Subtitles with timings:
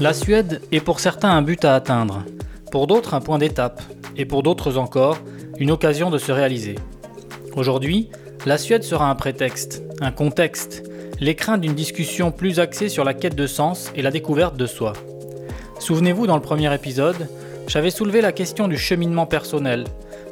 [0.00, 2.22] La Suède est pour certains un but à atteindre,
[2.70, 3.82] pour d'autres un point d'étape,
[4.16, 5.18] et pour d'autres encore
[5.58, 6.76] une occasion de se réaliser.
[7.56, 8.08] Aujourd'hui,
[8.46, 10.84] la Suède sera un prétexte, un contexte,
[11.20, 14.92] l'écrin d'une discussion plus axée sur la quête de sens et la découverte de soi.
[15.80, 17.28] Souvenez-vous, dans le premier épisode,
[17.66, 19.84] j'avais soulevé la question du cheminement personnel,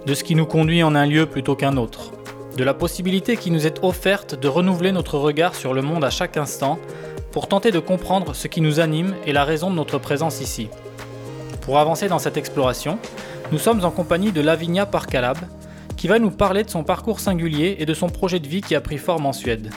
[0.06, 2.12] de ce qui nous conduit en un lieu plutôt qu'un autre,
[2.56, 6.10] de la possibilité qui nous est offerte de renouveler notre regard sur le monde à
[6.10, 6.78] chaque instant
[7.32, 10.68] pour tenter de comprendre ce qui nous anime et la raison de notre présence ici.
[11.60, 13.00] Pour avancer dans cette exploration,
[13.50, 15.38] nous sommes en compagnie de Lavinia Parkalab,
[15.96, 18.76] qui va nous parler de son parcours singulier et de son projet de vie qui
[18.76, 19.70] a pris forme en Suède.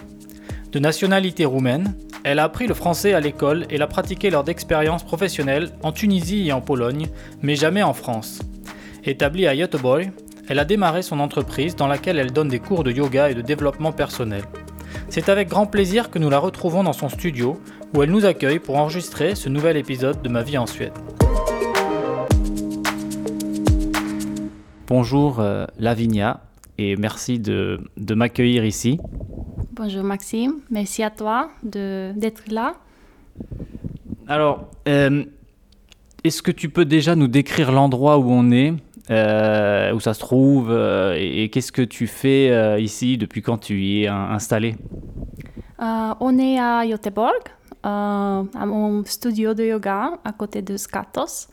[0.71, 5.03] De nationalité roumaine, elle a appris le français à l'école et l'a pratiqué lors d'expériences
[5.03, 7.07] professionnelles en Tunisie et en Pologne,
[7.41, 8.41] mais jamais en France.
[9.09, 10.11] Établie à Göteborg,
[10.49, 13.41] elle a démarré son entreprise dans laquelle elle donne des cours de yoga et de
[13.41, 14.43] développement personnel.
[15.09, 17.59] C'est avec grand plaisir que nous la retrouvons dans son studio,
[17.95, 20.93] où elle nous accueille pour enregistrer ce nouvel épisode de Ma vie en Suède.
[24.85, 26.43] Bonjour euh, Lavinia,
[26.77, 27.79] et merci de,
[28.11, 28.99] m'accueillir ici.
[29.71, 32.75] Bonjour Maxime, merci à toi d'être là.
[34.27, 35.23] Alors, euh,
[36.23, 38.75] est-ce que tu peux déjà nous décrire l'endroit où on est?
[39.09, 43.57] Euh, où ça se trouve euh, et, qu'est-ce que tu fais euh, ici depuis quand
[43.57, 44.75] tu y es installé?
[45.79, 47.41] On est à Göteborg,
[47.83, 51.47] à mon studio de yoga à côté de Skatos.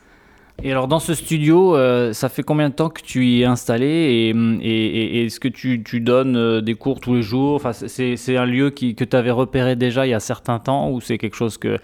[0.63, 1.75] Et alors dans ce studio,
[2.13, 6.61] ça fait combien de temps que tu y es installé et, est-ce que tu, donnes
[6.61, 7.55] des cours tous les jours?
[7.55, 10.99] Enfin, C'est un lieu que tu avais repéré déjà il y a certains temps ou
[10.99, 11.77] c'est quelque chose que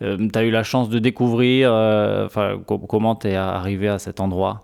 [0.00, 4.62] tu as eu la chance de découvrir enfin, Comment tu es arrivé à cet endroit?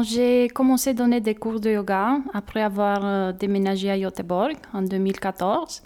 [0.00, 4.80] J'ai commencé à donner des cours de yoga après avoir euh, déménagé à Göteborg en
[4.80, 5.82] 2014.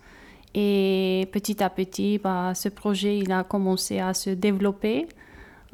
[0.54, 5.08] Et petit à petit, bah, ce projet il a commencé à se développer.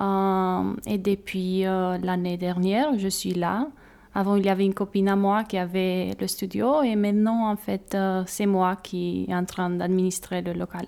[0.01, 3.69] Euh, et depuis euh, l'année dernière, je suis là.
[4.15, 7.57] Avant, il y avait une copine à moi qui avait le studio et maintenant, en
[7.57, 10.85] fait, c'est moi qui est en train d'administrer le local.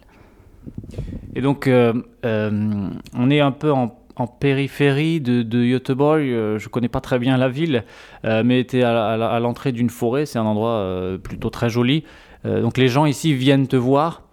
[1.34, 3.72] Et donc, on est un peu
[4.16, 6.22] en périphérie de, de Göteborg.
[6.22, 7.84] Euh, je connais pas très bien la ville,
[8.24, 10.26] euh, mais était à, l'entrée d'une forêt.
[10.26, 12.04] C'est un endroit euh, plutôt très joli.
[12.44, 14.23] donc les gens ici viennent te voir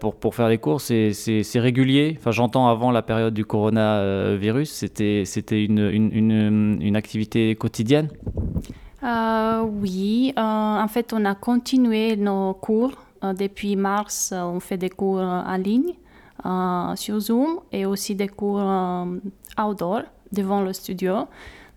[0.00, 0.80] pour, pour faire des cours.
[0.80, 2.16] C'est régulier.
[2.18, 8.08] Enfin, j'entends avant la période du coronavirus, c'était c'était une, une, une, activité quotidienne.
[9.02, 14.32] oui, en fait, on a continué nos cours depuis mars.
[14.36, 15.94] On fait des cours en ligne.
[16.44, 19.04] Euh, sur Zoom et aussi des cours euh,
[19.58, 21.26] outdoor devant le studio.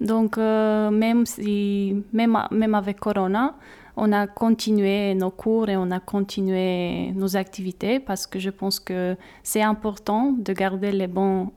[0.02, 3.56] Donc, euh, même, si, même, même avec Corona,
[4.00, 8.80] on a continué nos cours et on a continué nos activités parce que je pense
[8.80, 11.50] que c'est important de garder les bonnes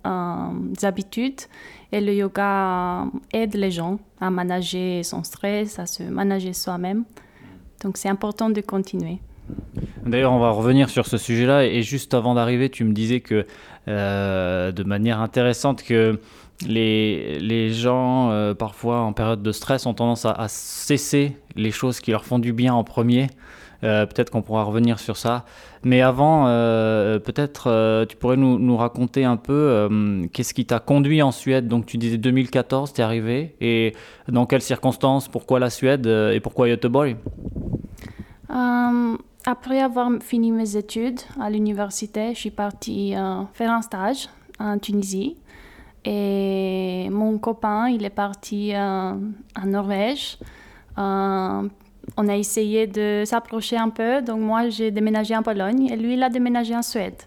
[0.82, 1.42] habitudes
[1.92, 7.04] et le yoga aide les gens à manager son stress, à se manager soi-même.
[7.82, 9.18] Donc c'est important de continuer.
[10.04, 11.64] D'ailleurs, on va revenir sur ce sujet-là.
[11.64, 13.46] Et juste avant d'arriver, tu me disais que,
[13.88, 16.20] euh, de manière intéressante, que
[16.66, 22.10] les, gens, euh, parfois en période de stress, ont tendance à, cesser les choses qui
[22.10, 23.28] leur font du bien en premier.
[23.84, 25.44] Euh, peut-être qu'on pourra revenir sur ça.
[25.82, 29.88] Mais avant, peut-être tu pourrais nous, raconter un peu
[30.32, 31.66] qu'est-ce qui t'a conduit en Suède?
[31.66, 33.56] Donc tu disais 2014, tu es arrivé.
[33.60, 33.94] Et
[34.28, 35.26] dans quelles circonstances?
[35.26, 37.16] Pourquoi la Suède et pourquoi Göteborg?
[39.44, 44.28] Après avoir fini mes études à l'université, je suis partie euh, faire un stage
[44.60, 45.36] en Tunisie.
[46.04, 50.38] Et mon copain, il est parti euh, en Norvège.
[50.98, 51.68] Euh,
[52.16, 54.20] on a essayé de s'approcher un peu.
[54.22, 57.22] Donc moi, j'ai déménagé en Pologne et lui, il a déménagé en Suède.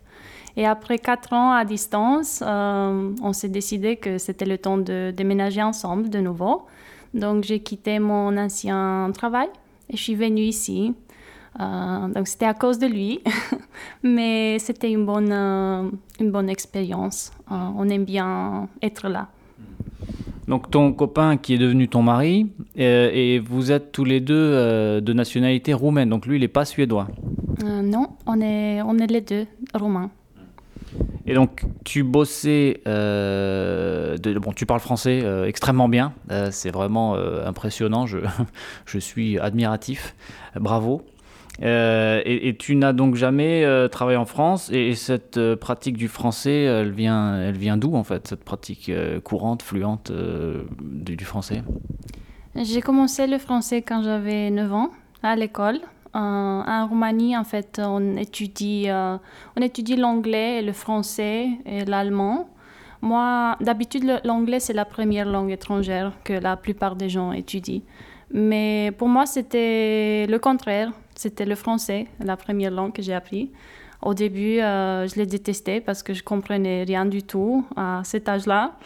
[0.58, 5.62] Et après quatre ans à distance, on s'est décidé que c'était le temps de déménager
[5.62, 6.66] ensemble de nouveau.
[7.16, 9.48] Donc j'ai quitté mon ancien travail
[9.90, 10.94] et je suis venue ici
[11.60, 13.22] euh, donc c'était à cause de lui,
[14.04, 17.32] mais c'était une bonne, euh, une bonne expérience.
[17.52, 19.30] Euh, on aime bien être là.
[20.48, 25.14] Donc ton copain qui est devenu ton mari, et vous êtes tous les deux de
[25.14, 27.08] nationalité roumaine, donc lui il n'est pas suédois
[27.64, 30.12] Non, on est, on est les deux roumains.
[31.26, 36.14] Et donc, tu bossais, de, bon, tu parles français extrêmement bien,
[36.52, 38.20] c'est vraiment impressionnant, je,
[38.86, 40.16] je suis admiratif,
[40.60, 41.02] bravo.
[41.62, 46.08] Euh, et, tu n'as donc jamais euh, travaillé en France et, cette euh, pratique du
[46.08, 48.92] français, elle vient, elle vient d'où en fait, cette pratique
[49.24, 50.12] courante, fluente
[50.82, 51.64] du, français?
[52.56, 54.92] J'ai commencé le français quand j'avais 9 ans
[55.24, 55.80] à l'école.
[56.14, 62.50] en Roumanie, en fait, on étudie, on étudie l'anglais, le français et l'allemand.
[63.02, 67.82] Moi, d'habitude, l'anglais, c'est la première langue étrangère que la plupart des gens étudient.
[68.34, 70.92] Mais pour moi, c'était le contraire.
[71.16, 73.52] C'était le français, la première langue que j'ai appris.
[74.02, 78.30] Au début, euh, je l'ai détesté parce que je comprenais rien du tout à cet
[78.30, 78.78] âge-là.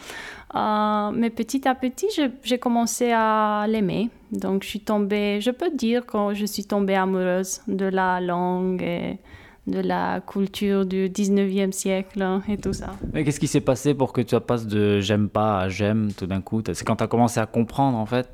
[0.54, 2.08] Euh, mais petit à petit,
[2.42, 4.10] j'ai commencé à l'aimer.
[4.32, 8.82] Donc, je suis tombée, je peux dire que je suis tombée amoureuse de la langue
[8.82, 9.18] et
[9.66, 12.90] de la culture du 19e siècle et tout ça.
[13.12, 16.26] Mais qu'est-ce qui s'est passé pour que tu passes de j'aime pas à j'aime tout
[16.26, 16.62] d'un coup?
[16.64, 18.28] C'est quand tu as commencé à comprendre en fait?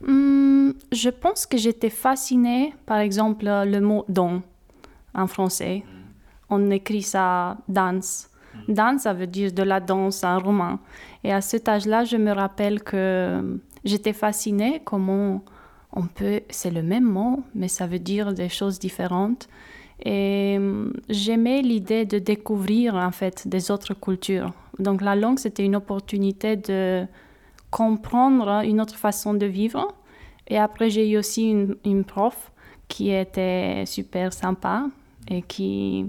[0.00, 4.42] Hmm, Je pense que j'étais fascinée, par exemple, le mot don
[5.14, 5.82] en français.
[6.50, 8.30] On écrit ça danse.
[8.68, 10.78] Danse, ça veut dire de la danse en roman.
[11.24, 15.42] Et à cet âge-là, je me rappelle que j'étais fascinée comment
[15.92, 19.48] on peut, c'est le même mot, mais ça veut dire des choses différentes.
[20.04, 20.58] Et
[21.08, 24.52] j'aimais l'idée de découvrir en fait des autres cultures.
[24.78, 27.04] Donc la langue, c'était une opportunité de
[27.70, 29.94] comprendre une autre façon de vivre.
[30.46, 32.52] Et après, j'ai eu aussi une, une, prof
[32.88, 34.86] qui était super sympa
[35.28, 36.06] et qui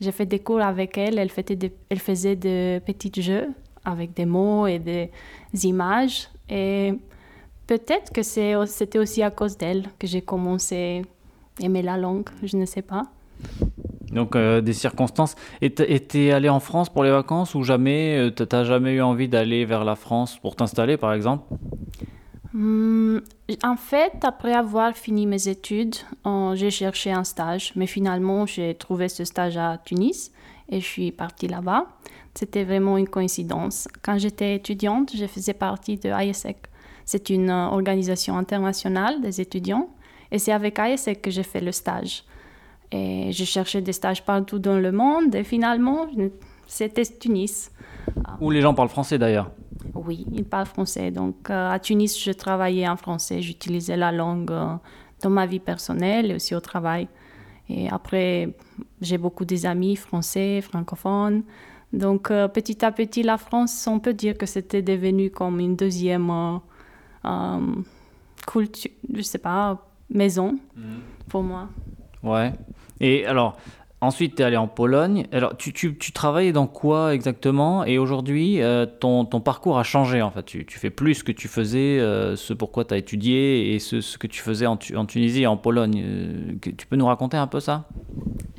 [0.00, 1.18] j'ai fait des cours avec elle.
[1.18, 3.50] Elle faisait, des, elle faisait de petits jeux
[3.84, 5.10] avec des mots et des
[5.64, 6.28] images.
[6.48, 6.94] Et
[7.66, 11.02] peut-être que c'était aussi à cause d'elle que j'ai commencé
[11.60, 13.04] à aimer la langue, je ne sais pas.
[14.12, 15.34] Donc euh, des circonstances.
[15.60, 19.28] Et t'es allé en France pour les vacances ou jamais euh, T'as jamais eu envie
[19.28, 21.44] d'aller vers la France pour t'installer par exemple?
[22.52, 23.18] Hmm,
[23.62, 25.96] En fait, après avoir fini mes études,
[26.54, 30.32] j'ai cherché un stage, mais finalement j'ai trouvé ce stage à Tunis
[30.68, 31.86] et je suis partie là-bas.
[32.34, 33.88] C'était vraiment une coïncidence.
[34.02, 36.56] Quand j'étais étudiante, je faisais partie de ISEC.
[37.04, 39.90] C'est une euh, organisation internationale des étudiants
[40.30, 42.24] et c'est avec ISEC que j'ai fait le stage.
[42.92, 46.06] Et j'ai cherché des stages partout dans le monde et finalement,
[46.66, 47.70] c'était Tunis.
[48.40, 49.50] Où les gens parlent français d'ailleurs
[49.94, 51.10] Oui, ils parlent français.
[51.10, 53.40] Donc euh, à Tunis, je travaillais en français.
[53.40, 54.74] J'utilisais la langue euh,
[55.22, 57.08] dans ma vie personnelle et aussi au travail.
[57.70, 58.54] Et après,
[59.00, 61.44] j'ai beaucoup d'amis français, francophones.
[61.94, 65.76] Donc euh, petit à petit, la France, on peut dire que c'était devenu comme une
[65.76, 66.60] deuxième
[68.46, 70.98] culture, je sais pas, maison mm.
[71.28, 71.68] pour moi.
[72.22, 72.52] Ouais.
[73.00, 73.56] Et alors,
[74.00, 75.26] ensuite, tu es allé en Pologne.
[75.32, 77.84] Alors, tu, tu, tu travailles dans quoi exactement?
[77.84, 80.44] Et aujourd'hui, euh, ton, ton, parcours a changé en fait.
[80.44, 84.00] Tu, tu fais plus que tu faisais, euh, ce pourquoi tu as étudié et ce,
[84.00, 86.02] ce, que tu faisais en, en Tunisie et en Pologne.
[86.04, 87.88] Euh, tu peux nous raconter un peu ça?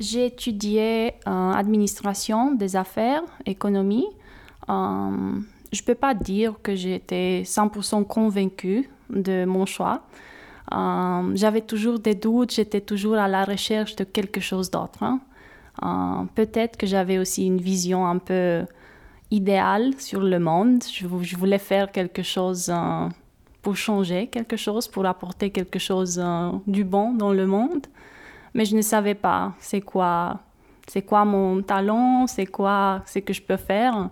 [0.00, 4.06] J'ai étudié administration des affaires, économie.
[4.68, 10.02] je ne peux pas dire que j'étais 100% convaincue de mon choix.
[10.72, 15.02] Euh, j'avais toujours des doutes, j'étais toujours à la recherche de quelque chose d'autre.
[15.02, 15.20] Hein.
[15.82, 18.64] Euh, peut-être que j'avais aussi une vision un peu
[19.30, 20.82] idéale sur le monde.
[20.92, 23.08] Je, voulais faire quelque chose euh,
[23.60, 26.22] pour changer quelque chose, pour apporter quelque chose
[26.66, 27.86] du bon dans le monde.
[28.54, 30.40] Mais je ne savais pas c'est quoi,
[30.86, 34.10] c'est quoi mon talent, c'est quoi ce que je peux faire.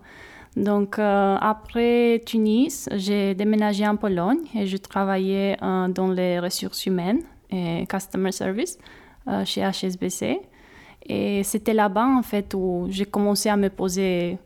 [0.57, 6.85] Donc, euh, après Tunis, j'ai déménagé en Pologne et je travaillais euh, dans les ressources
[6.85, 8.79] humaines et customer service
[9.29, 10.41] euh, chez HSBC.
[11.07, 14.39] Et c'était là-bas, en fait, où j'ai commencé à me poser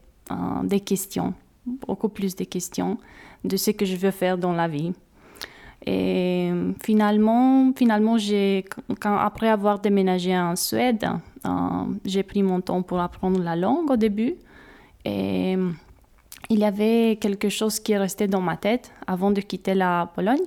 [0.64, 1.34] des questions,
[1.66, 2.98] beaucoup plus de questions
[3.44, 4.92] de ce que je veux faire dans la vie.
[5.84, 6.50] Et
[6.82, 8.16] finalement, finalement
[9.00, 11.06] quand, après avoir déménagé en Suède,
[12.04, 14.34] j'ai pris mon temps pour apprendre la langue au début.
[15.04, 15.56] Et
[16.50, 20.10] il y avait quelque chose qui est resté dans ma tête avant de quitter la
[20.14, 20.46] Pologne.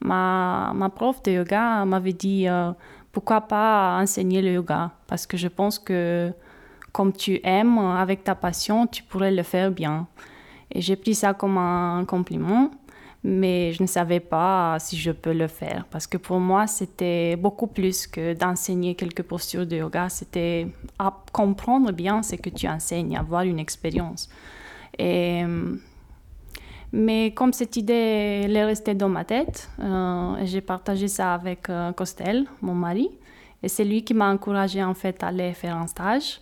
[0.00, 2.72] Ma, ma prof de yoga m'avait dit euh,
[3.12, 4.90] pourquoi pas enseigner le yoga?
[5.06, 6.32] Parce que je pense que
[6.92, 10.06] comme tu aimes avec ta passion, tu pourrais le faire bien.
[10.72, 12.70] Et j'ai pris ça comme un compliment,
[13.22, 17.36] mais je ne savais pas si je peux le faire parce que pour moi, c'était
[17.36, 20.68] beaucoup plus que d'enseigner quelques postures de yoga, c'était
[21.32, 24.28] comprendre bien ce que tu enseignes, avoir une expérience.
[26.92, 31.68] Mais comme cette idée elle est restée dans ma tête, euh, j'ai partagé ça avec
[31.68, 33.10] euh, Costel, mon mari,
[33.62, 36.40] et c'est lui qui m'a encouragé en fait à aller faire un stage.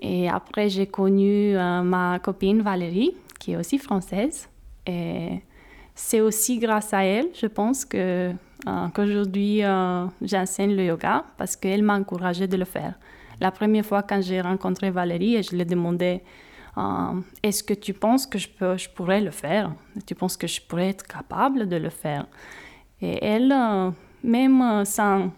[0.00, 4.48] Et après, j'ai connu euh, ma copine Valérie, qui est aussi française.
[4.84, 5.40] Et
[5.94, 8.32] c'est aussi grâce à elle, je pense, que,
[8.94, 9.60] qu'aujourd'hui
[10.20, 12.94] j'enseigne le yoga, parce qu'elle m'a encouragé de le faire.
[13.40, 16.22] La première fois quand j'ai rencontré Valérie et je lui ai demandé
[17.42, 19.72] Est-ce que tu penses que je, peux, je pourrais le faire?
[20.06, 22.26] Tu penses que je pourrais être capable de le faire?
[23.00, 23.54] Et elle,
[24.24, 25.30] même sans,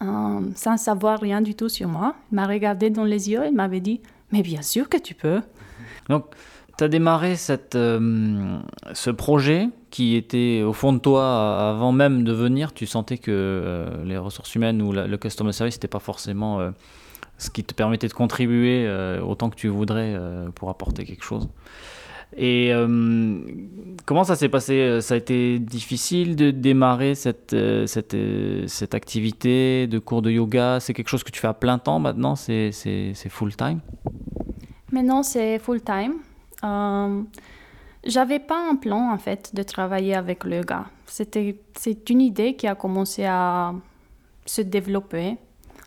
[0.00, 4.00] sans savoir rien du tout sur moi, m'a regardé dans les yeux et m'avait dit
[4.32, 5.40] Mais bien sûr que tu peux.
[6.08, 6.26] Donc,
[6.76, 7.36] tu as démarré
[7.74, 8.58] euh,
[8.92, 12.72] ce projet qui était au fond de toi avant même de venir.
[12.72, 16.70] Tu sentais que euh, les ressources humaines ou le customer service n'était pas forcément euh,
[17.38, 18.88] ce qui te permettait de contribuer
[19.22, 20.16] autant que tu voudrais
[20.54, 21.48] pour apporter quelque chose.
[22.36, 22.72] Et
[24.06, 25.00] comment ça s'est passé?
[25.00, 30.78] Ça a été difficile de démarrer cette, cette, activité de cours de yoga?
[30.80, 32.36] C'est quelque chose que tu fais à plein temps maintenant?
[32.36, 32.70] C'est
[33.28, 33.80] full time?
[34.94, 36.14] Maintenant, c'est full time.
[36.62, 37.22] Euh,
[38.04, 40.60] j'avais pas un plan en fait de travailler avec le.
[41.06, 43.74] C'était c'est une idée qui a commencé à
[44.46, 45.36] se développer.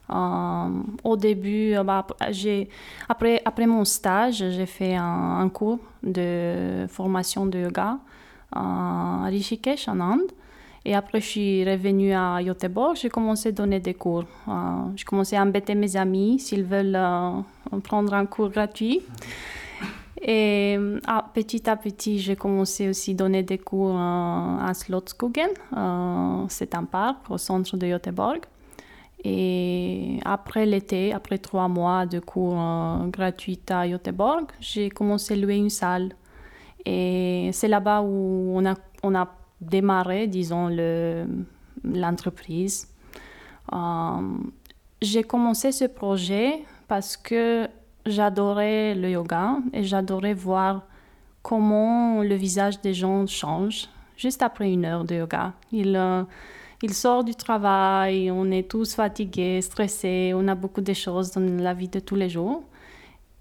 [0.10, 0.70] Euh,
[1.04, 7.98] au début, euh, bah, après mon stage, j'ai fait un, cours de formation de yoga
[8.52, 10.32] à Rishikesh en Inde.
[10.86, 14.24] Et après, je suis revenue à Göteborg, j'ai commencé à donner des cours.
[14.48, 14.52] Euh,
[14.96, 16.98] j'ai commencé à embêter mes amis s'ils veulent
[17.84, 19.02] prendre un cours gratuit.
[20.22, 25.50] Et ah, petit à petit, j'ai commencé aussi à donner des cours à Slotskogen.
[25.76, 28.42] Euh, c'est un parc au centre de Göteborg.
[29.24, 35.38] Et après l'été, après trois mois de cours euh, gratuits à Göteborg, j'ai commencé à
[35.38, 36.14] louer une salle.
[36.86, 39.28] Et c'est là-bas où on a, on a
[39.60, 40.70] démarré, disons,
[41.84, 42.88] l'entreprise.
[43.74, 44.38] Euh,
[45.02, 47.68] j'ai commencé ce projet parce que
[48.06, 50.84] j'adorais le yoga et j'adorais voir
[51.42, 55.54] comment le visage des gens change juste après une heure de yoga.
[55.74, 56.24] Euh,
[56.84, 61.42] il sort du travail, on est tous fatigués, stressés, on a beaucoup de choses dans
[61.42, 62.64] la vie de tous les jours.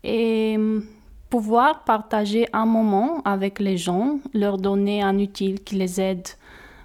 [0.02, 0.81] Et euh,
[1.28, 6.28] pouvoir partager un moment avec les gens, leur donner un outil qui les aide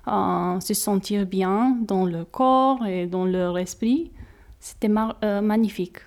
[0.06, 4.12] à se sentir bien dans leur corps et dans leur esprit,
[4.60, 4.90] c'était
[5.24, 6.00] euh, magnifique.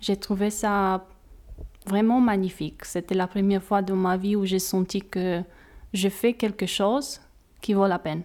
[0.00, 1.04] J'ai trouvé ça
[1.86, 2.84] vraiment magnifique.
[2.84, 5.42] C'était la première fois de ma vie où j'ai senti que
[5.92, 7.20] je fais quelque chose
[7.60, 8.22] qui vaut la peine.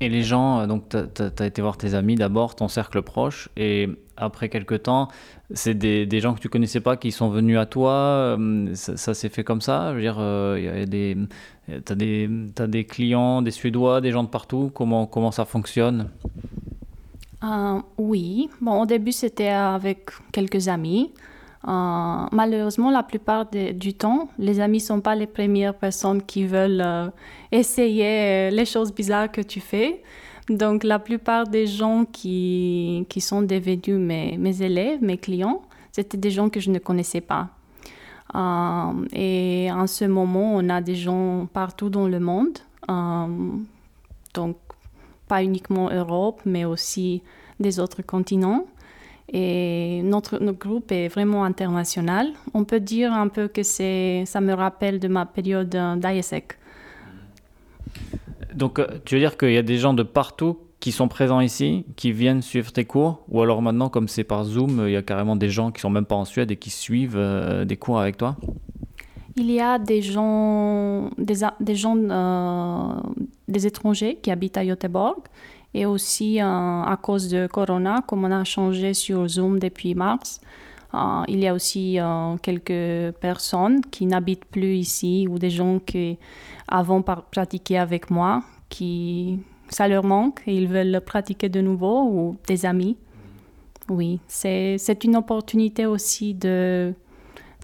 [0.00, 3.48] Et les gens, euh, donc tu as, été voir tes amis d'abord, ton cercle proche,
[3.56, 5.08] et après quelques temps,
[5.52, 9.28] c'est des, gens que tu connaissais pas qui sont venus à toi, euh, ça, s'est
[9.28, 11.26] fait comme ça Je veux dire, euh,
[11.88, 16.10] as, des, clients, des Suédois, des gens de partout, comment, comment ça fonctionne?
[17.96, 21.12] Oui, bon, au début c'était avec quelques amis.
[21.66, 26.44] Euh, malheureusement, la plupart du temps, les amis ne sont pas les premières personnes qui
[26.46, 27.08] veulent euh,
[27.50, 30.02] essayer euh, les choses bizarres que tu fais.
[30.48, 36.16] Donc, la plupart des gens qui, qui sont devenus mes, mes élèves, mes clients, c'était
[36.16, 37.48] des gens que je ne connaissais pas.
[39.12, 42.58] et en ce moment, on a des gens partout dans le monde.
[44.34, 44.56] donc,
[45.26, 47.22] pas uniquement Europe, mais aussi
[47.58, 48.66] des autres continents.
[49.32, 52.28] Et notre, notre, groupe est vraiment international.
[52.54, 56.58] On peut dire un peu que c'est, ça me rappelle de ma période d'ISEC.
[58.54, 61.40] Donc, euh, tu veux dire qu'il y a des gens de partout qui sont présents
[61.40, 64.96] ici, qui viennent suivre tes cours Ou alors maintenant, comme c'est par Zoom, il y
[64.96, 67.76] a carrément des gens qui sont même pas en Suède et qui suivent euh, des
[67.76, 68.36] cours avec toi?
[69.36, 73.00] Il y a des gens, des, des gens, euh,
[73.48, 75.18] des étrangers qui habitent à Göteborg
[75.76, 80.40] et aussi, euh, à cause de Corona, comme on a changé sur Zoom depuis mars,
[80.94, 85.78] euh, il y a aussi euh, quelques personnes qui n'habitent plus ici ou des gens
[85.78, 86.18] qui
[86.66, 92.36] avant pratiqué avec moi, qui ça leur manque et ils veulent pratiquer de nouveau ou
[92.48, 92.96] des amis.
[93.90, 96.94] Oui, c'est une opportunité aussi de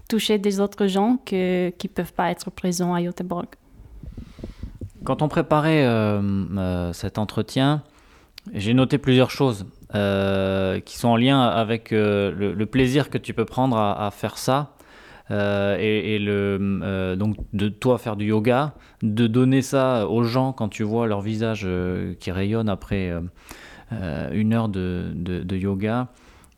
[0.07, 3.47] toucher des autres gens que, qui ne peuvent pas être présents à Göteborg.
[5.03, 5.83] Quand on préparait
[6.93, 7.81] cet entretien,
[8.51, 13.33] j'ai noté plusieurs choses euh, qui sont en lien avec euh, le, plaisir que tu
[13.33, 14.75] peux prendre à, faire ça.
[15.31, 16.19] Euh, et,
[17.15, 21.21] donc de toi faire du yoga, de donner ça aux gens quand tu vois leur
[21.21, 21.67] visage
[22.19, 23.13] qui rayonne après
[23.91, 26.09] une heure de, yoga,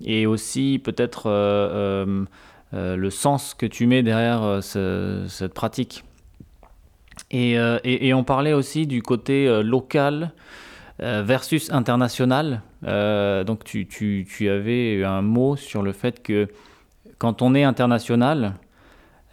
[0.03, 1.29] et aussi peut-être
[2.71, 6.03] le sens que tu mets derrière cette pratique.
[7.31, 10.31] Et, on parlait aussi du côté local
[10.99, 12.61] versus international.
[12.85, 16.47] Euh, donc tu, tu, tu, avais un mot sur le fait que
[17.17, 18.53] quand on est international,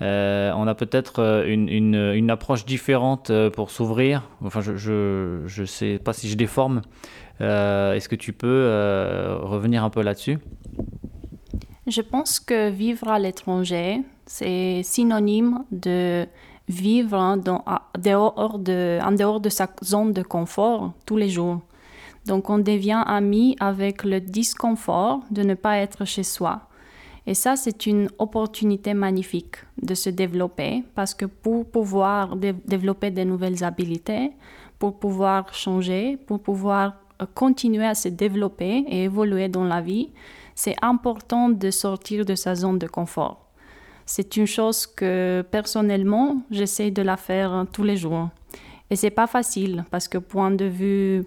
[0.00, 4.22] euh, on a peut-être une, une, approche différente pour s'ouvrir.
[4.44, 6.82] Enfin, je ne sais pas si je déforme.
[7.40, 8.68] Est-ce que tu peux
[9.42, 10.38] revenir un peu là-dessus?
[11.86, 16.26] Je pense que vivre à l'étranger, c'est synonyme de
[16.72, 17.64] vivre dans,
[17.98, 21.60] dehors de, en dehors de sa zone de confort tous les jours.
[22.26, 26.62] Donc on devient ami avec le disconfort de ne pas être chez soi.
[27.26, 33.22] Et ça, c'est une opportunité magnifique de se développer parce que pour pouvoir développer de
[33.22, 34.32] nouvelles habiletés,
[34.78, 40.10] pour pouvoir changer, pour pouvoir euh, continuer à se développer et évoluer dans la vie,
[40.56, 43.41] c'est important de sortir de sa zone de confort.
[44.14, 48.28] C'est une chose que personnellement, j'essaie de la faire euh, tous les jours.
[48.90, 51.24] Et c'est pas facile parce que point de vue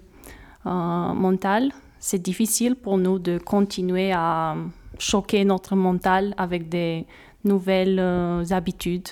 [0.66, 4.54] euh, mental, c'est difficile pour nous de continuer à
[5.00, 7.06] choquer notre mental avec des
[7.42, 9.08] nouvelles euh, habitudes.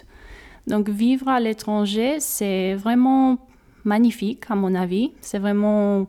[0.68, 3.38] Donc vivre à l'étranger, c'est vraiment
[3.82, 5.10] magnifique à mon avis.
[5.20, 6.06] C'est vraiment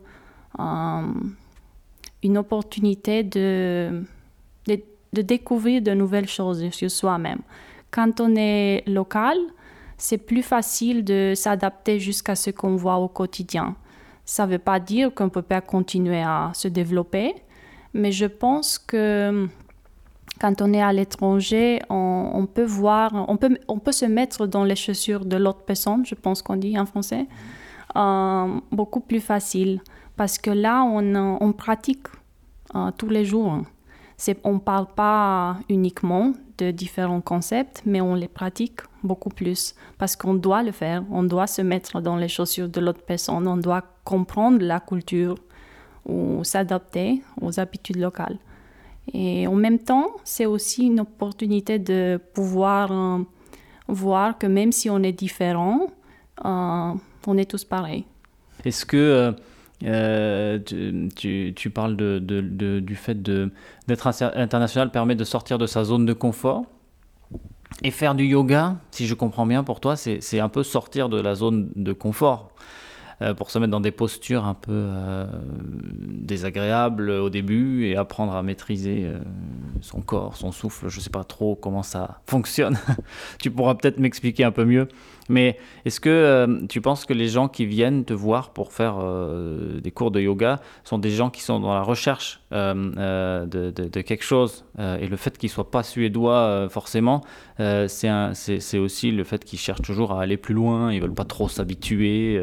[2.22, 4.04] une opportunité de,
[5.12, 7.40] de, découvrir de nouvelles choses sur soi-même.
[7.90, 9.38] Quand on est local,
[9.96, 13.76] c'est plus facile de s'adapter jusqu'à ce qu'on voit au quotidien.
[14.24, 17.34] Ça ne veut pas dire qu'on ne peut pas continuer à se développer,
[17.94, 19.48] mais je pense que
[20.40, 24.64] quand on est à l'étranger, on, peut voir, on peut, on peut se mettre dans
[24.64, 27.26] les chaussures de l'autre personne, je pense qu'on dit en français,
[27.96, 29.80] euh, beaucoup plus facile.
[30.16, 32.06] Parce que là, on, on pratique
[32.74, 33.62] euh, tous les jours.
[34.44, 40.16] On ne parle pas uniquement de différents concepts, mais on les pratique beaucoup plus parce
[40.16, 43.56] qu'on doit le faire, on doit se mettre dans les chaussures de l'autre personne, on
[43.56, 45.36] doit comprendre la culture
[46.06, 48.38] ou s'adapter aux habitudes locales.
[49.12, 53.18] Et en même temps, c'est aussi une opportunité de pouvoir euh,
[53.88, 55.88] voir que même si on est différent,
[56.44, 56.92] euh,
[57.26, 58.04] on est tous pareils.
[58.64, 59.34] Est-ce que
[59.84, 64.06] euh, tu, parles du fait d'être
[64.36, 66.64] international permet de sortir de sa zone de confort
[67.82, 71.20] et faire du yoga, si je comprends bien pour toi, c'est un peu sortir de
[71.20, 72.50] la zone de confort.
[73.22, 75.26] Euh, pour se mettre dans des postures un peu euh,
[76.06, 79.10] désagréables au début et apprendre à maîtriser
[79.80, 80.90] son corps, son souffle.
[80.90, 82.78] Je ne sais pas trop comment ça fonctionne.
[83.40, 84.88] tu pourras peut-être m'expliquer un peu mieux.
[85.28, 88.96] Mais est-ce que tu penses que les gens qui viennent te voir pour faire
[89.82, 94.24] des cours de yoga sont des gens qui sont dans la recherche de, de, quelque
[94.24, 97.22] chose Et le fait qu'ils ne soient pas suédois forcément,
[97.58, 101.24] c'est aussi le fait qu'ils cherchent toujours à aller plus loin, ils ne veulent pas
[101.24, 102.40] trop s'habituer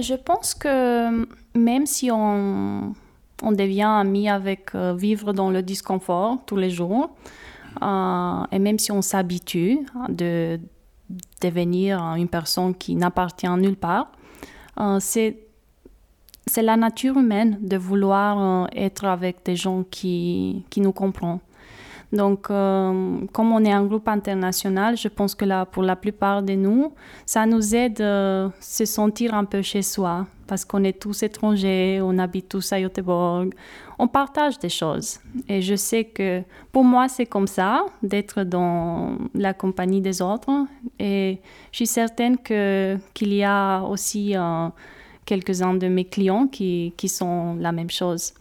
[0.00, 2.94] je pense que même si on,
[3.42, 7.10] on devient ami avec euh, vivre dans le disconfort tous les jours,
[7.80, 10.60] euh, et même si on s'habitue de
[11.40, 14.12] devenir une personne qui n'appartient nulle part,
[14.80, 15.38] euh, c'est
[16.46, 21.38] c'est la nature humaine de vouloir être avec des gens qui, qui nous comprennent.
[22.12, 26.42] Donc, euh, comme on est un groupe international, je pense que là, pour la plupart
[26.42, 26.92] de nous,
[27.24, 32.00] ça nous aide à se sentir un peu chez soi, parce qu'on est tous étrangers,
[32.02, 33.54] on habite tous à Göteborg,
[33.98, 35.20] on partage des choses.
[35.48, 40.50] Et je sais que pour moi, c'est comme ça, d'être dans la compagnie des autres.
[40.98, 41.38] Et
[41.70, 44.68] je suis certaine qu'il y a aussi euh,
[45.24, 48.34] quelques-uns de mes clients qui, qui, sont la même chose.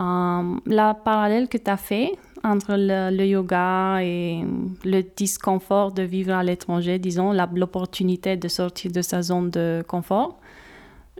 [0.00, 2.12] Euh, la parallèle que tu as fait,
[2.44, 4.44] entre le, yoga et
[4.84, 10.38] le disconfort de vivre à l'étranger, disons, l'opportunité de sortir de sa zone de confort.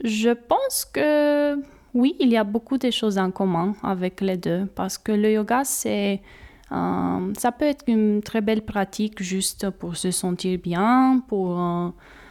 [0.03, 1.57] Je pense que
[1.95, 5.33] oui, il y a beaucoup de choses en commun avec les deux parce que le
[5.33, 6.23] yoga, c'est,
[6.73, 11.89] euh, ça peut être une très belle pratique juste pour se sentir bien, pour euh,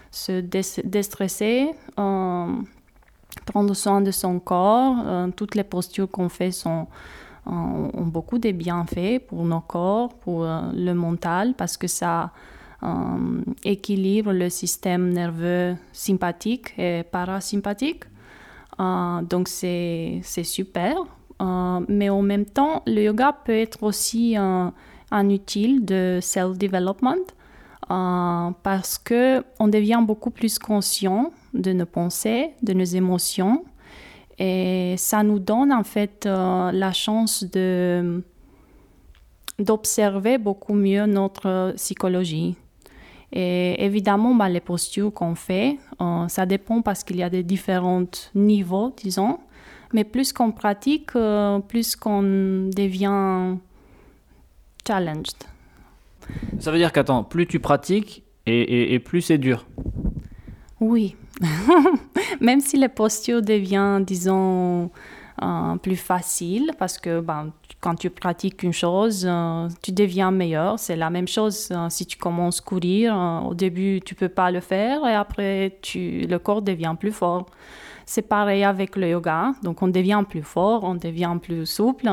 [0.09, 2.47] se déstresser, euh,
[3.45, 4.95] prendre soin de son corps.
[5.35, 6.87] toutes les postures qu'on fait sont
[7.45, 12.31] ont, beaucoup de bienfaits pour nos corps, pour euh, le mental, parce que ça
[12.83, 12.87] euh,
[13.63, 18.03] équilibre le système nerveux sympathique et parasympathique.
[18.79, 20.95] Euh, donc c'est super.
[21.87, 24.73] mais en même temps, le yoga peut être aussi un,
[25.11, 27.25] un utile de self-development
[28.63, 33.65] parce que on devient beaucoup plus conscient de nos pensées, de nos émotions
[34.41, 38.23] et ça nous donne en fait euh, la chance de,
[39.59, 42.55] d'observer beaucoup mieux notre psychologie.
[43.31, 47.43] Et évidemment, bah, les postures qu'on fait, euh, ça dépend parce qu'il y a des
[47.43, 49.37] différents niveaux, disons.
[49.93, 53.57] Mais plus qu'on pratique, euh, plus qu'on devient
[54.87, 55.37] challenged.
[56.57, 59.67] Ça veut dire qu'attends, plus tu pratiques et plus c'est dur.
[60.79, 61.15] Oui,
[62.41, 64.89] même si la posture devient, disons,
[65.41, 70.77] euh, plus facile parce que ben, quand tu pratiques une chose, euh, tu deviens meilleur.
[70.77, 73.15] C'est la même chose euh, si tu commences à courir.
[73.49, 77.47] au début, tu peux pas le faire et après, tu, le corps devient plus fort.
[78.05, 79.53] C'est pareil avec le yoga.
[79.63, 82.09] Donc, on devient plus fort, on devient plus souple.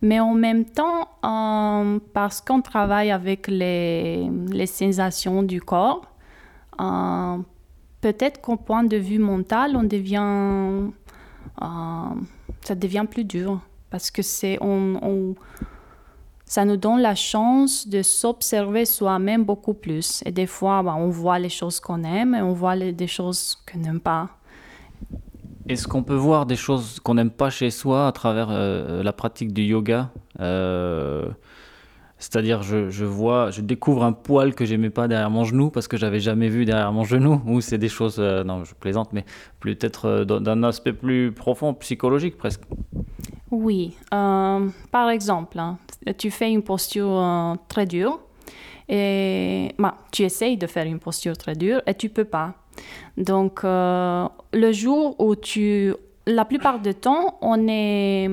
[0.00, 1.08] Mais en même temps,
[2.14, 6.06] parce qu'on travaille avec les, les sensations du corps,
[8.02, 10.90] peut-être qu'au point de vue mental, on devient,
[11.62, 12.14] euh,
[12.60, 13.60] ça devient plus dur
[13.90, 15.34] parce que c'est on,
[16.44, 20.22] ça nous donne la chance de s'observer soi-même beaucoup plus.
[20.26, 23.06] Et des fois, bah, on voit les choses qu'on aime et on voit les, des
[23.06, 24.28] choses qu'on n'aime pas.
[25.68, 29.12] Est-ce qu'on peut voir des choses qu'on n'aime pas chez soi à travers euh, la
[29.12, 30.10] pratique du yoga
[30.40, 31.30] euh,
[32.22, 35.96] c'est-à-dire, je, vois, je découvre un poil que j'aimais pas derrière mon genou parce que
[35.96, 37.42] j'avais jamais vu derrière mon genou.
[37.46, 39.24] Ou c'est des choses, euh, non, je plaisante, mais
[39.58, 42.60] peut-être euh, d'un aspect plus profond, psychologique presque.
[43.50, 43.96] Oui.
[44.14, 45.78] Euh, par exemple, hein,
[46.16, 48.20] tu fais une posture très dure
[48.88, 52.54] et bah, tu essayes de faire une posture très dure et tu peux pas.
[53.16, 55.92] Donc, le jour où tu,
[56.28, 58.30] la plupart du temps, on est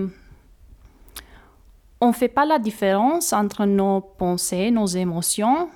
[2.02, 5.70] on ne fait pas la différence entre nos pensées, nos émotions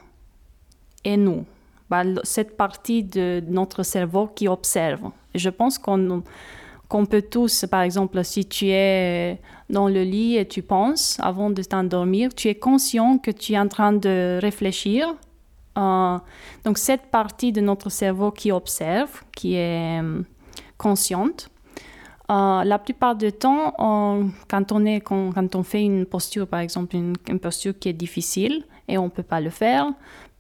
[1.04, 1.46] et nous.
[1.90, 5.12] Bah, cette partie de notre cerveau qui observe.
[5.36, 6.24] Je pense qu'on
[7.06, 11.62] peut tous, par exemple, si tu es dans le lit et tu penses avant de
[11.62, 15.14] t'endormir, tu es conscient que tu es en train de réfléchir.
[15.78, 16.18] Euh,
[16.64, 20.22] donc cette partie de notre cerveau qui observe, qui est euh,
[20.78, 21.50] consciente,
[22.34, 23.74] euh, la plupart du temps,
[24.48, 28.64] quand, on est, quand, on fait une posture, par exemple, une, posture qui est difficile
[28.88, 29.88] et on ne peut pas le faire,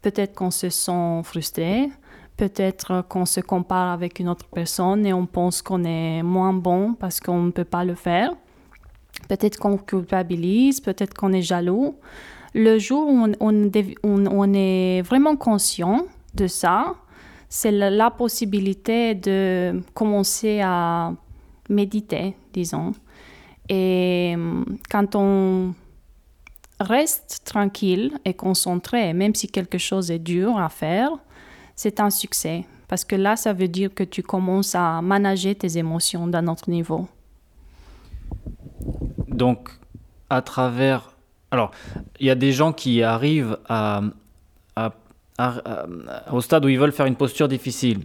[0.02, 1.90] peut-être qu'on se sent frustré,
[2.36, 6.96] peut-être qu'on se compare avec une autre personne et on pense qu'on est moins bon
[6.96, 8.32] parce qu'on ne peut pas le faire.
[9.30, 11.96] Peut-être qu'on culpabilise, peut-être qu'on est jaloux.
[12.56, 16.96] Le jour où on, est vraiment conscient de ça,
[17.50, 21.14] c'est la possibilité de commencer à
[21.70, 22.94] méditer, disons.
[23.70, 25.74] Et euh, quand on
[26.80, 31.12] reste tranquille et concentré, même si quelque chose est dur à faire,
[31.76, 32.66] c'est un succès.
[32.88, 36.70] Parce que là, ça veut dire que tu commences à manager tes émotions d'un autre
[36.70, 37.08] niveau.
[39.28, 39.70] Donc,
[40.30, 41.12] à travers...
[41.50, 41.72] Alors,
[42.20, 44.02] il y a des gens qui arrivent à,
[46.32, 48.02] au stade où ils veulent faire une posture difficile.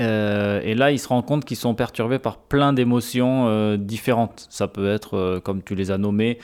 [0.00, 4.46] Euh, et là, ils se rendent compte qu'ils sont perturbés par plein d'émotions euh, différentes.
[4.50, 6.38] Ça peut être, euh, comme tu les as nommées,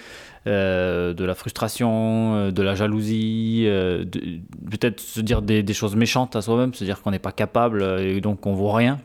[0.47, 3.67] de la frustration, de la jalousie,
[4.71, 8.23] peut-être se dire des, choses méchantes à soi-même, se dire qu'on n'est pas capable et
[8.23, 8.99] donc qu'on vaut rien,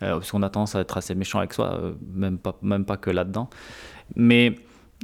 [0.00, 1.80] parce qu'on a tendance à être assez méchant avec soi,
[2.12, 3.48] même, pas, même pas que là-dedans.
[4.16, 4.56] Mais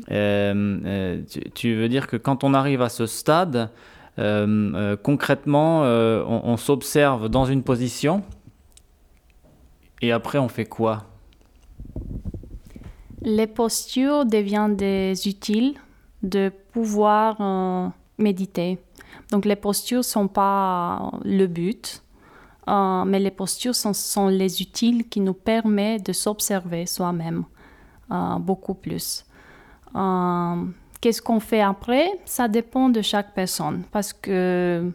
[0.09, 3.71] tu, veux dire que quand on arrive à ce stade,
[4.17, 8.25] concrètement, on s'observe dans une position
[10.01, 11.05] et après, on fait quoi?
[13.23, 15.75] Les postures deviennent des utiles
[16.23, 18.79] de pouvoir euh, méditer.
[19.31, 22.03] Donc les postures ne sont pas le but,
[22.69, 27.45] euh, mais les postures sont, les utiles qui nous permettent de s'observer soi-même
[28.11, 29.25] euh, beaucoup plus.
[31.01, 32.11] Qu'est-ce qu'on fait après?
[32.27, 34.93] Ça dépend de chaque personne parce que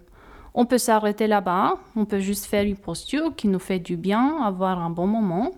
[0.56, 4.42] on peut s'arrêter là-bas, on peut juste faire une posture qui nous fait du bien,
[4.42, 5.52] avoir un bon moment,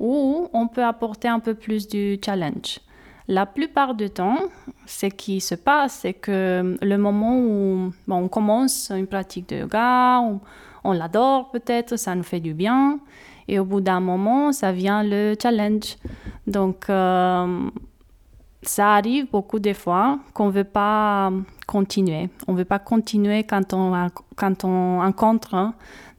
[0.00, 2.80] ou on peut apporter un peu plus du challenge.
[3.28, 4.38] La plupart du temps,
[4.86, 10.22] ce qui se passe, c'est que le moment où on commence une pratique de yoga,
[10.84, 12.98] on, l'adore peut-être, ça nous fait du bien,
[13.46, 15.96] et au bout d'un moment, ça vient le challenge.
[16.46, 17.68] Donc, euh,
[18.62, 21.32] ça arrive beaucoup de fois qu'on ne veut pas
[21.66, 22.28] continuer.
[22.46, 25.72] On ne veut pas continuer quand on, quand on rencontre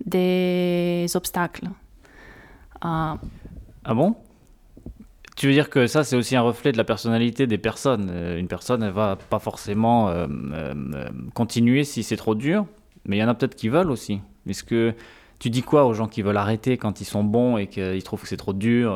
[0.06, 1.70] des obstacles.
[2.84, 3.16] Euh,
[3.84, 4.16] ah bon?
[5.36, 8.10] Tu veux dire que ça, c'est aussi un reflet de la personnalité des personnes.
[8.12, 10.28] Euh, une personne, elle va pas forcément euh,
[11.34, 12.66] continuer si c'est trop dur,
[13.06, 14.22] mais il y en a peut-être qui veulent aussi.
[14.48, 14.94] Est-ce que
[15.42, 18.22] tu dis quoi aux gens qui veulent arrêter quand ils sont bons et qu'ils trouvent
[18.22, 18.96] que c'est trop dur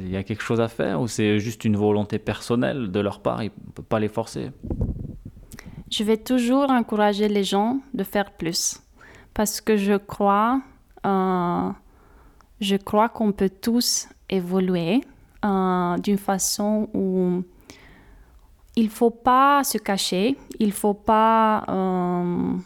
[0.00, 3.20] Il y a quelque chose à faire ou c'est juste une volonté personnelle de leur
[3.20, 4.50] part Il ne peut pas les forcer?
[5.92, 8.82] Je vais toujours encourager les gens de faire plus
[9.34, 10.60] parce que je crois,
[11.06, 11.70] euh,
[12.84, 15.00] crois qu'on peut tous évoluer
[15.44, 17.44] euh, d'une façon où
[18.74, 22.56] il faut pas se cacher, il faut pas euh,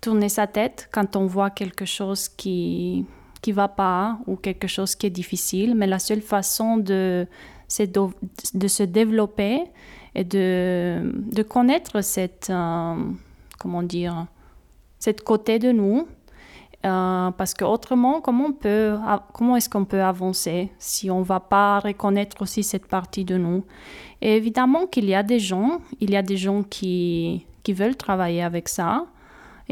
[0.00, 3.06] tourner sa tête quand on voit quelque chose qui
[3.40, 7.26] qui va pas ou quelque chose qui est difficile, mais la seule façon de
[8.54, 9.64] de, se développer
[10.14, 12.94] et de, de connaître cette, euh,
[13.58, 14.26] comment dire,
[14.98, 16.06] cette côté de nous.
[16.86, 18.96] Euh, parce que autrement, comment, peut,
[19.34, 23.64] comment est-ce qu'on peut avancer si on va pas reconnaître aussi cette partie de nous?
[24.22, 28.42] Évidemment qu'il y a des gens, il y a des gens qui, qui veulent travailler
[28.42, 29.06] avec ça,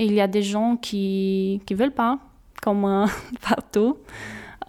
[0.04, 2.18] il y a des gens qui ne veulent pas,
[2.62, 3.06] comme euh,
[3.48, 3.96] partout.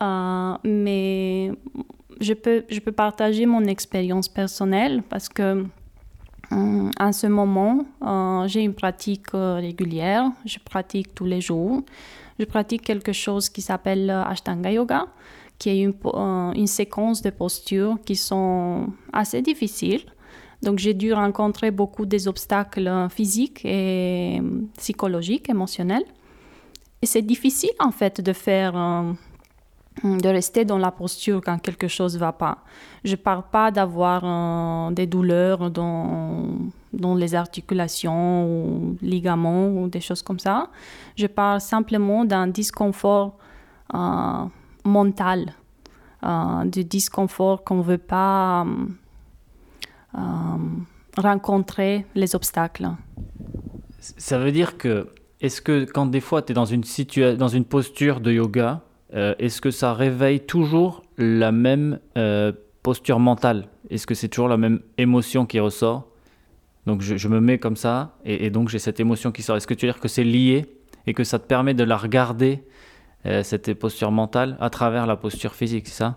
[0.01, 1.51] Euh, mais
[2.19, 5.65] je peux, je peux partager mon expérience personnelle parce que
[6.53, 7.85] euh, ce moment,
[8.47, 10.31] j'ai une pratique régulière.
[10.45, 11.83] Je pratique tous les jours.
[12.39, 15.07] Je pratique quelque chose qui s'appelle Ashtanga Yoga,
[15.57, 15.95] qui est une,
[16.55, 20.05] une séquence de postures qui sont assez difficiles
[20.61, 24.41] donc j'ai dû rencontrer beaucoup des obstacles physiques et
[24.77, 26.05] psychologiques, émotionnels.
[27.01, 29.13] Et c'est difficile en fait de faire, euh,
[30.03, 32.63] de rester dans la posture quand quelque chose ne va pas.
[33.03, 36.47] Je ne parle pas d'avoir euh, des douleurs dans,
[36.91, 40.69] dans les articulations ou ligaments ou des choses comme ça.
[41.15, 43.37] Je parle simplement d'un disconfort
[43.93, 44.45] euh,
[44.83, 45.53] mental,
[46.65, 48.87] du disconfort qu'on ne veut pas euh,
[51.17, 52.89] rencontrer les obstacles.
[53.99, 55.07] Ça veut dire que,
[55.41, 56.83] est-ce que quand des fois tu es dans une,
[57.37, 58.81] dans une posture de yoga,
[59.13, 62.51] euh, est-ce que ça réveille toujours la même euh,
[62.83, 63.67] posture mentale?
[63.89, 66.07] Est-ce que c'est toujours la même émotion qui ressort?
[66.85, 69.57] Donc je, me mets comme ça et, donc j'ai cette émotion qui sort.
[69.57, 70.65] Est-ce que tu veux dire que c'est lié
[71.05, 72.63] et que ça te permet de la regarder,
[73.43, 76.15] cette posture mentale, à travers la posture physique, c'est ça?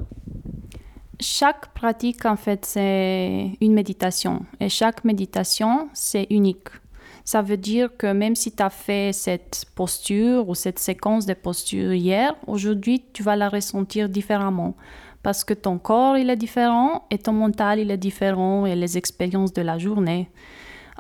[1.21, 4.45] Chaque pratique, en fait, c'est une méditation.
[4.59, 6.69] Et chaque méditation, c'est unique.
[7.25, 11.35] Ça veut dire que même si tu as fait cette posture ou cette séquence de
[11.35, 14.75] postures hier, aujourd'hui, tu vas la ressentir différemment.
[15.23, 18.97] Parce que ton corps, il est différent et ton mental, il est différent et les
[18.97, 20.31] expériences de la journée.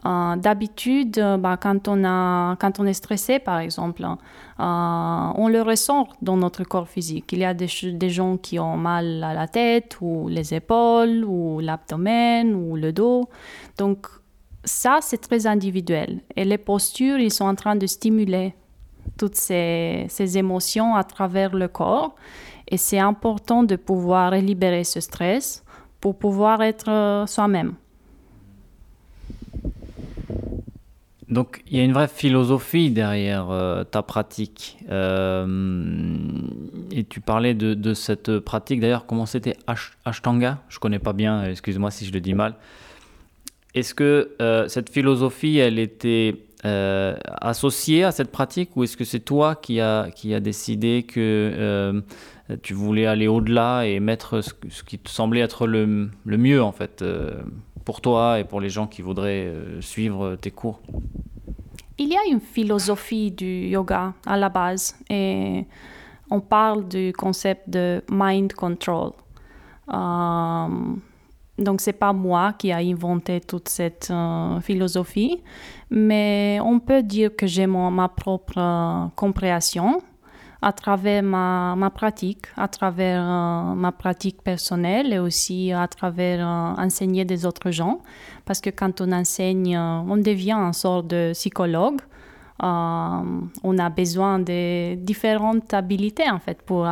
[0.07, 4.13] Euh, d'habitude, euh, bah, quand, on est stressé, par exemple, euh,
[4.59, 7.33] on le ressent dans notre corps physique.
[7.33, 7.69] Il y a des,
[8.09, 13.29] gens qui ont mal à la tête ou les épaules ou l'abdomen ou le dos.
[13.77, 14.07] Donc
[14.65, 16.21] ça, c'est très individuel.
[16.35, 18.55] Et les postures, ils sont en train de stimuler
[19.19, 22.15] toutes ces émotions à travers le corps.
[22.69, 25.63] Et c'est important de pouvoir libérer ce stress
[26.01, 27.75] pour pouvoir être soi-même.
[31.31, 34.79] Donc il y a une vraie philosophie derrière euh, ta pratique.
[34.91, 35.47] Euh,
[36.91, 39.57] et tu parlais de, cette pratique, d'ailleurs, comment c'était
[40.05, 40.59] Ashtanga?
[40.69, 42.55] Je connais pas bien, excuse-moi si je le dis mal.
[43.75, 49.21] Est-ce que euh, cette philosophie, elle était associée à cette pratique ou est-ce que c'est
[49.21, 52.03] toi qui as qui a décidé que
[52.61, 56.73] tu voulais aller au-delà et mettre ce, qui te semblait être le, le mieux en
[56.73, 57.03] fait
[57.85, 60.81] pour toi et pour les gens qui voudraient euh, suivre tes cours?
[61.99, 65.67] Il y a une philosophie du yoga à la base et
[66.31, 69.13] on parle du concept de mind control.
[69.93, 70.69] Euh,
[71.59, 75.43] donc c'est pas moi qui a inventé toute cette euh, philosophie,
[75.91, 80.01] mais on peut dire que j'ai ma propre compréhension
[80.63, 86.47] à travers ma, ma pratique, à travers euh, ma pratique personnelle et aussi à travers
[86.47, 88.01] euh, enseigner des autres gens.
[88.45, 92.01] Parce que quand on enseigne, euh, on devient un sort de psychologue.
[92.63, 96.87] on a besoin de différentes habiletés en fait pour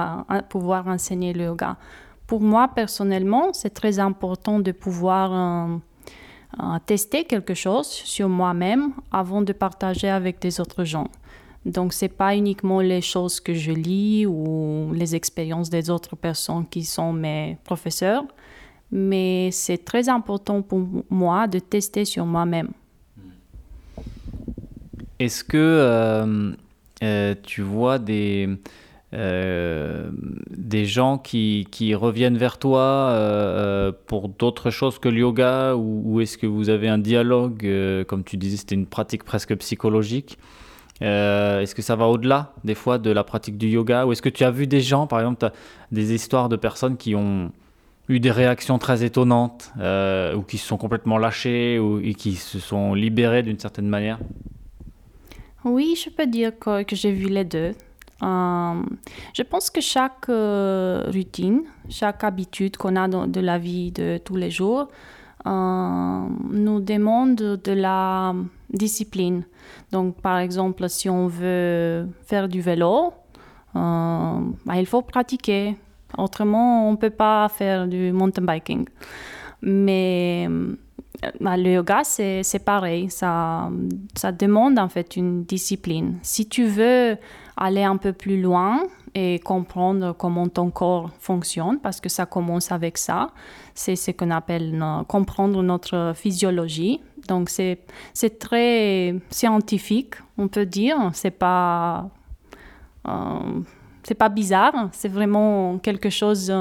[0.49, 1.77] pouvoir enseigner le yoga.
[2.27, 5.29] Pour moi personnellement, c'est très important de pouvoir
[6.87, 11.09] tester quelque chose sur moi-même avant de partager avec des autres gens.
[11.69, 16.17] Donc, ce n'est pas uniquement les choses que je lis ou les expériences des autres
[16.17, 18.25] personnes qui sont mes professeurs,
[18.91, 22.71] mais c'est très important pour moi de tester sur moi-même.
[25.19, 26.53] Est-ce que euh,
[27.03, 28.49] euh, tu vois des,
[29.13, 30.11] euh,
[30.51, 36.21] des gens qui, qui, reviennent vers toi pour d'autres choses que le yoga ou, ou
[36.23, 37.69] est-ce que vous avez un dialogue,
[38.07, 40.39] comme tu disais, c'était une pratique presque psychologique?
[41.03, 44.07] Euh, est-ce que ça va au-delà des fois de la pratique du yoga?
[44.07, 45.51] Ou est-ce que tu as vu des gens, par exemple,
[45.93, 47.53] des histoires de personnes qui ont
[48.09, 52.59] eu des réactions très étonnantes euh, ou qui se sont complètement lâchées ou qui se
[52.59, 54.19] sont libérées d'une certaine manière?
[55.65, 57.73] Oui, je peux dire que, j'ai vu les deux.
[58.23, 58.83] Euh,
[59.35, 64.51] je pense que chaque routine, chaque habitude qu'on a de la vie de tous les
[64.51, 64.89] jours
[65.47, 68.35] nous demande de la
[68.71, 69.45] discipline.
[69.93, 73.13] Donc, par exemple, si on veut faire du vélo,
[73.77, 75.77] euh, bah, il faut pratiquer.
[76.17, 78.87] Autrement, on ne peut pas faire du mountain biking.
[79.63, 80.49] Mais
[81.41, 83.11] bah, le yoga, c'est pareil.
[83.11, 83.71] Ça,
[84.15, 86.19] ça demande en fait une discipline.
[86.23, 87.17] Si tu veux
[87.57, 88.83] aller un peu plus loin
[89.15, 93.31] et comprendre comment ton corps fonctionne, parce que ça commence avec ça,
[93.75, 97.01] c'est ce qu'on appelle comprendre notre physiologie.
[97.29, 97.79] Donc c'est
[98.39, 101.11] très scientifique, on peut dire.
[101.13, 102.11] C'est pas
[103.07, 103.61] euh,
[104.03, 104.89] c'est pas bizarre.
[104.93, 106.53] C'est vraiment quelque chose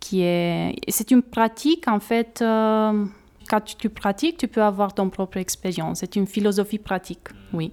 [0.00, 0.74] qui est.
[0.88, 2.40] C'est une pratique en fait.
[2.42, 3.04] Euh,
[3.48, 6.00] quand tu pratiques, tu peux avoir ton propre expérience.
[6.00, 7.72] C'est une philosophie pratique, oui.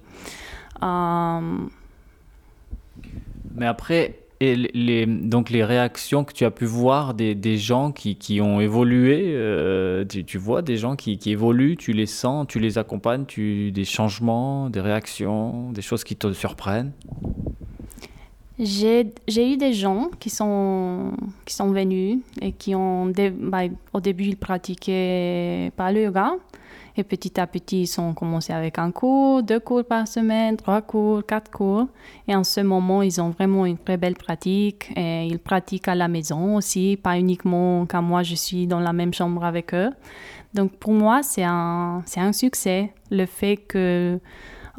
[0.82, 1.58] Euh,
[3.54, 7.90] Mais après, et les, donc les réactions que tu as pu voir des, des gens
[7.90, 12.46] qui, qui, ont évolué, euh, tu, vois des gens qui, qui, évoluent, tu les sens,
[12.46, 16.92] tu les accompagnes, tu, des changements, des réactions, des choses qui te surprennent?
[18.58, 19.04] J'ai
[19.36, 21.12] eu des gens qui sont,
[21.44, 26.32] qui sont venus et qui ont, bah, au début, ils pratiquaient pas le yoga.
[26.98, 30.80] Et petit à petit, ils ont commencé avec un cours, deux cours par semaine, trois
[30.80, 31.88] cours, quatre cours.
[32.26, 34.90] Et en ce moment, ils ont vraiment une très belle pratique.
[34.96, 38.94] Et ils pratiquent à la maison aussi, pas uniquement quand moi je suis dans la
[38.94, 39.90] même chambre avec eux.
[40.54, 44.18] Donc pour moi, c'est un, un succès, le fait que,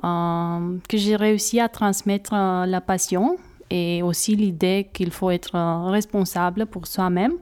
[0.04, 3.38] euh, que j'ai réussi à transmettre euh, la passion
[3.70, 7.34] et aussi l'idée qu'il faut être euh, responsable pour soi-même.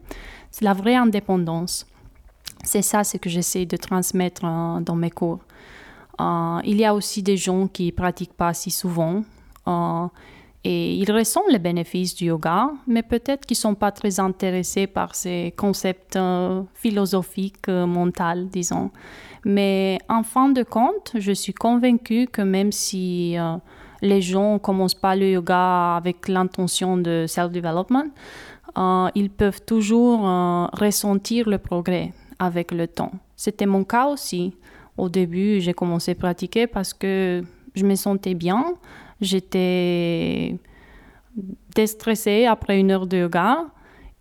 [0.51, 1.85] C'est la vraie indépendance.
[2.63, 5.39] C'est ça ce que j'essaie de transmettre euh, dans mes cours.
[6.19, 9.23] Euh, il y a aussi des gens qui pratiquent pas si souvent
[10.63, 15.13] et ils ressentent les bénéfices du yoga, mais peut-être qu'ils sont pas très intéressés par
[15.13, 16.17] ces concepts
[16.73, 18.89] philosophiques, mentaux, disons.
[19.43, 23.37] Mais en fin de compte, je suis convaincue que même si
[24.01, 28.11] les gens ne commencent pas le yoga avec l'intention de self-development,
[28.77, 33.11] euh, ils peuvent toujours euh, ressentir le progrès avec le temps.
[33.35, 34.53] C'était mon cas aussi.
[34.97, 37.43] Au début, j'ai commencé à pratiquer parce que
[37.75, 38.75] je me sentais bien.
[39.21, 40.57] J'étais
[41.73, 43.65] déstressée après une heure de yoga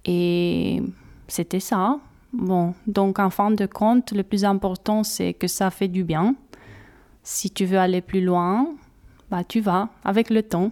[0.05, 0.83] et
[1.29, 1.99] c'était ça.
[2.33, 6.35] Bon, donc en fin de compte, le plus important, c'est que ça fait du bien.
[7.23, 8.75] Si tu veux aller plus loin,
[9.31, 10.71] bah, tu vas avec le temps.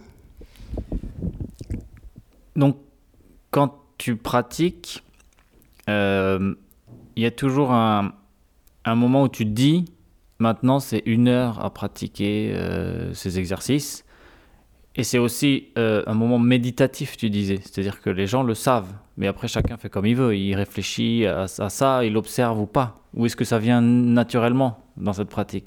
[2.55, 2.77] Donc,
[3.49, 5.03] quand tu pratiques,
[5.89, 6.53] euh,
[7.15, 8.13] il y a toujours un,
[8.85, 9.85] moment où tu dis,
[10.39, 14.05] maintenant c'est une heure à pratiquer euh, ces exercices.
[14.95, 17.59] Et c'est aussi euh, un moment méditatif, tu disais.
[17.63, 18.93] C'est-à-dire que les gens le savent.
[19.17, 20.35] Mais après, chacun fait comme il veut.
[20.35, 23.01] Il réfléchit à, à ça, il observe ou pas.
[23.15, 25.65] Ou est-ce que ça vient naturellement dans cette pratique?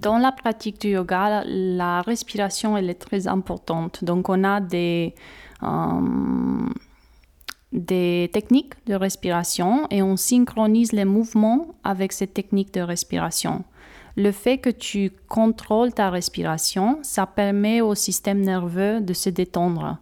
[0.00, 4.02] Dans la pratique du yoga, la respiration elle est très importante.
[4.02, 5.14] Donc on a des,
[5.62, 6.68] euh,
[7.74, 13.64] des techniques de respiration et on synchronise les mouvements avec ces techniques de respiration.
[14.16, 19.98] Le fait que tu contrôles ta respiration, ça permet au système nerveux de se détendre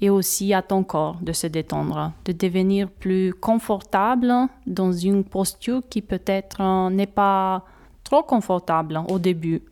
[0.00, 4.32] et aussi à ton corps de se détendre, de devenir plus confortable
[4.66, 7.64] dans une posture qui peut-être euh, n'est pas
[8.02, 9.62] trop confortable au début.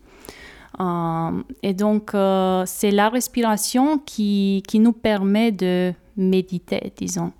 [0.78, 7.32] Euh, et donc, euh, c'est la respiration qui, qui, nous permet de méditer, disons.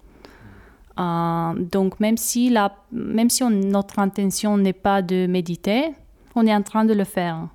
[1.01, 2.55] Euh, donc, même si,
[2.93, 5.93] même si notre intention n'est pas de méditer,
[6.35, 7.49] on est en train de le faire.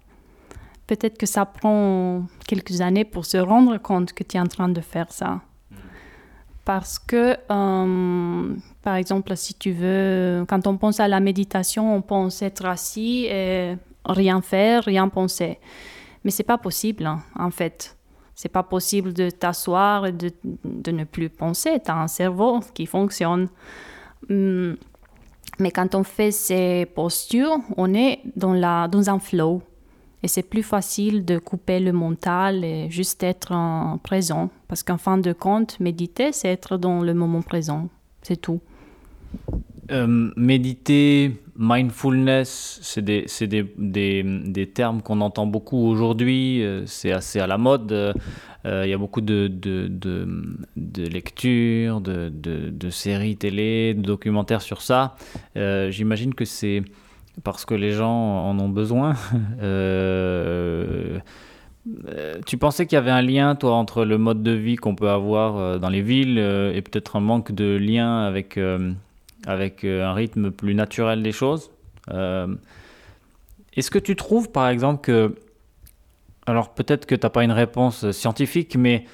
[0.88, 4.70] Peut-être que ça prend quelques années pour se rendre compte que tu es en train
[4.70, 5.42] de faire ça.
[6.64, 7.38] Parce que,
[8.82, 13.28] par exemple, si tu veux, quand on pense à la méditation, on pense être assis
[13.30, 15.60] et rien faire, rien penser.
[16.24, 17.96] Mais c'est pas possible, hein, en fait.
[18.36, 21.80] C'est pas possible de t'asseoir et de, de, ne plus penser.
[21.84, 23.48] Tu as un cerveau qui fonctionne.
[24.30, 24.76] Hum,
[25.60, 29.62] mais quand on fait ces postures, on est dans, la, dans un flow.
[30.22, 34.50] Et c'est plus facile de couper le mental et juste être en présent.
[34.68, 37.88] Parce qu'en fin de compte, méditer, c'est être dans le moment présent.
[38.22, 38.60] C'est tout.
[39.92, 46.64] Euh, méditer, mindfulness, c'est des, des, des, des, termes qu'on entend beaucoup aujourd'hui.
[46.64, 47.92] Euh, c'est assez à la mode.
[47.92, 48.14] Euh,
[48.84, 54.82] il y a beaucoup de, de, de, lectures, de, de, séries télé, de documentaires sur
[54.82, 55.16] ça.
[55.56, 56.82] J'imagine que c'est
[57.44, 59.14] parce que les gens en ont besoin.
[62.48, 65.12] tu pensais qu'il y avait un lien, toi, entre le mode de vie qu'on peut
[65.12, 68.58] avoir dans les villes et peut-être un manque de lien avec
[69.46, 71.72] avec euh, un rythme plus naturel des choses.
[72.12, 72.56] Euh,
[73.76, 75.36] est-ce que tu trouves, par exemple, que...
[76.48, 79.06] Alors peut-être que tu n'as pas une réponse scientifique, mais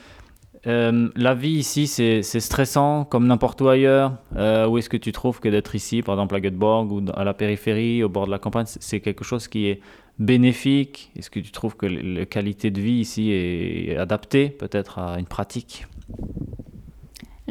[0.67, 4.17] Euh, la vie ici, c'est stressant comme n'importe où ailleurs.
[4.35, 7.23] Euh, où est-ce que tu trouves que d'être ici, par exemple à Göteborg ou à
[7.23, 9.81] la périphérie, au bord de la campagne, c'est quelque chose qui est
[10.19, 11.11] bénéfique?
[11.17, 15.25] Est-ce que tu trouves que la qualité de vie ici est adaptée peut-être à une
[15.25, 15.87] pratique?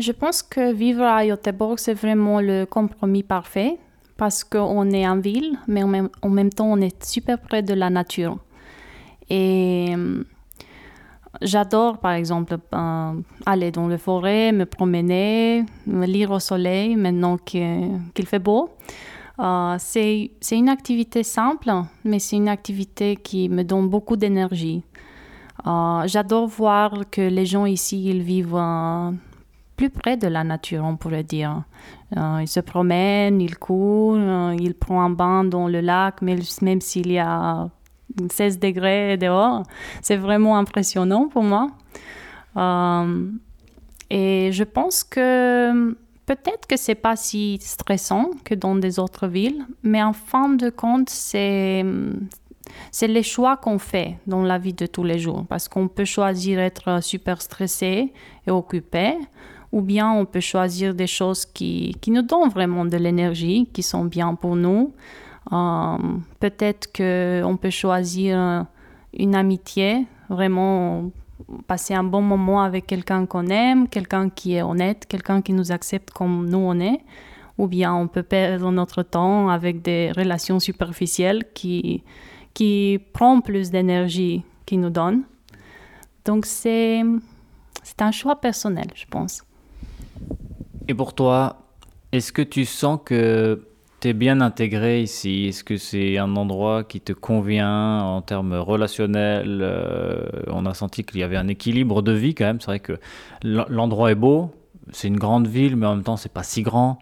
[0.01, 3.79] Je pense que vivre à Göteborg, c'est vraiment le compromis parfait
[4.17, 7.91] parce qu'on est en ville, mais en même, temps, on est super près de la
[7.91, 8.39] nature.
[9.29, 9.95] Et
[11.43, 13.13] J'adore, par exemple, euh,
[13.47, 18.71] aller dans la forêt, me promener, me lire au soleil maintenant qu'il fait beau.
[19.39, 21.71] Euh, c'est une activité simple,
[22.05, 24.83] mais c'est une activité qui me donne beaucoup d'énergie.
[25.67, 28.57] Euh, j'adore voir que les gens ici, ils vivent
[29.81, 31.63] plus près de la nature, on pourrait dire.
[32.15, 34.19] ils se promènent, ils courent,
[34.53, 37.71] ils prennent un bain dans le lac, même, même s'il y a
[38.31, 39.63] 16 degrés dehors.
[40.03, 41.69] C'est vraiment impressionnant pour moi.
[42.59, 43.31] Euh,
[44.11, 49.65] et je pense que peut-être que c'est pas si stressant que dans des autres villes,
[49.83, 51.87] mais en fin de compte, c'est
[52.91, 55.47] c'est les choix qu'on fait dans la vie de tous les jours.
[55.49, 58.13] Parce qu'on peut choisir être super stressé
[58.47, 59.15] et occupé,
[59.73, 63.83] ou bien on peut choisir des choses qui, qui nous donnent vraiment de l'énergie, qui
[63.83, 64.93] sont bien pour nous.
[65.53, 65.97] Euh,
[66.39, 68.67] peut-être qu'on peut choisir
[69.15, 71.11] une amitié, vraiment
[71.67, 75.73] passer un bon moment avec quelqu'un qu'on aime, quelqu'un qui est honnête, quelqu'un qui nous
[75.73, 77.01] accepte comme nous on est,
[77.59, 82.03] ou bien on peut perdre notre temps avec des relations superficielles qui,
[82.55, 85.23] qui prennent plus d'énergie qu'ils nous donnent.
[86.25, 87.03] Donc c'est,
[87.83, 89.43] c'est un choix personnel, je pense.
[90.91, 91.69] Et pour toi,
[92.11, 93.63] est-ce que tu sens que
[94.01, 95.47] tu bien intégré ici?
[95.47, 99.61] Est-ce que c'est un endroit qui te convient en termes relationnels?
[99.63, 102.61] Euh, On a senti qu'il y avait un équilibre de vie quand même.
[102.61, 102.99] C'est vrai que
[103.45, 104.51] l'endroit est beau,
[104.91, 106.99] c'est une grande ville, mais en même temps, c'est pas si grand.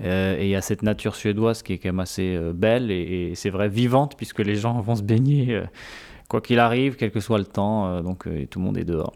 [0.00, 2.90] Euh, et il y a cette nature suédoise qui est quand même assez euh, belle
[2.90, 5.62] et, c'est vrai vivante puisque les gens vont se baigner
[6.28, 8.02] quoi qu'il arrive, quel que soit le temps.
[8.02, 9.14] donc tout le monde est dehors.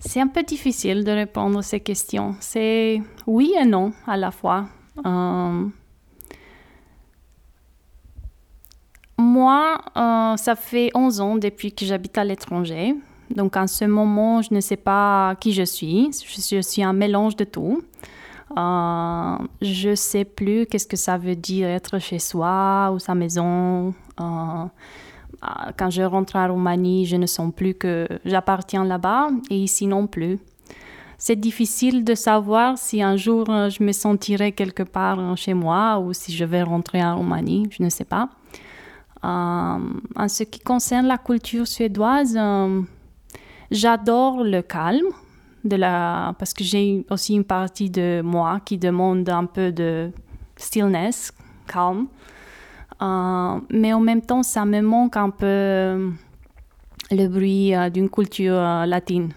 [0.00, 2.34] C'est un peu difficile de répondre à ces questions.
[2.40, 4.64] C'est oui et non à la fois.
[5.04, 5.66] Euh,
[9.18, 12.94] moi, euh, ça fait 11 ans depuis que j'habite à l'étranger.
[13.28, 16.10] Donc, en ce moment, je ne sais pas qui je suis.
[16.12, 17.82] Je suis un mélange de tout.
[18.56, 23.14] Euh, je ne sais plus qu'est-ce que ça veut dire être chez soi ou sa
[23.14, 23.94] maison.
[25.76, 30.06] Quand je rentre en Roumanie, je ne sens plus que j'appartiens là-bas et ici non
[30.06, 30.38] plus
[31.20, 35.52] c'est difficile de savoir si un jour euh, je me sentirai quelque part euh, chez
[35.52, 38.30] moi ou si je vais rentrer en Roumanie, je ne sais pas.
[39.22, 39.78] Euh,
[40.16, 42.38] en ce qui concerne la culture suédoise,
[43.70, 45.10] j'adore le calme,
[46.38, 50.10] parce que j'ai aussi une partie de moi qui demande un peu de
[50.56, 51.34] stillness,
[51.66, 52.06] calme.
[53.00, 56.12] Mais en même temps, ça me manque un peu
[57.10, 58.54] le bruit d'une culture
[58.86, 59.32] latine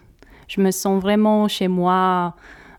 [0.47, 2.35] je me sens vraiment chez moi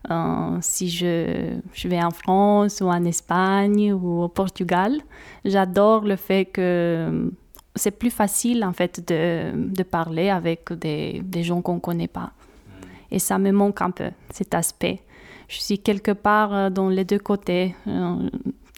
[0.09, 1.57] euh, si je,
[1.87, 5.01] vais en France ou en Espagne ou au Portugal.
[5.43, 7.31] J'adore le fait que
[7.75, 12.31] c'est plus facile en fait de, parler avec des, des gens qu'on ne connaît pas.
[13.11, 15.01] Et ça me manque un peu, cet aspect.
[15.47, 17.75] Je suis quelque part euh, dans les deux côtés.
[17.87, 18.29] Euh,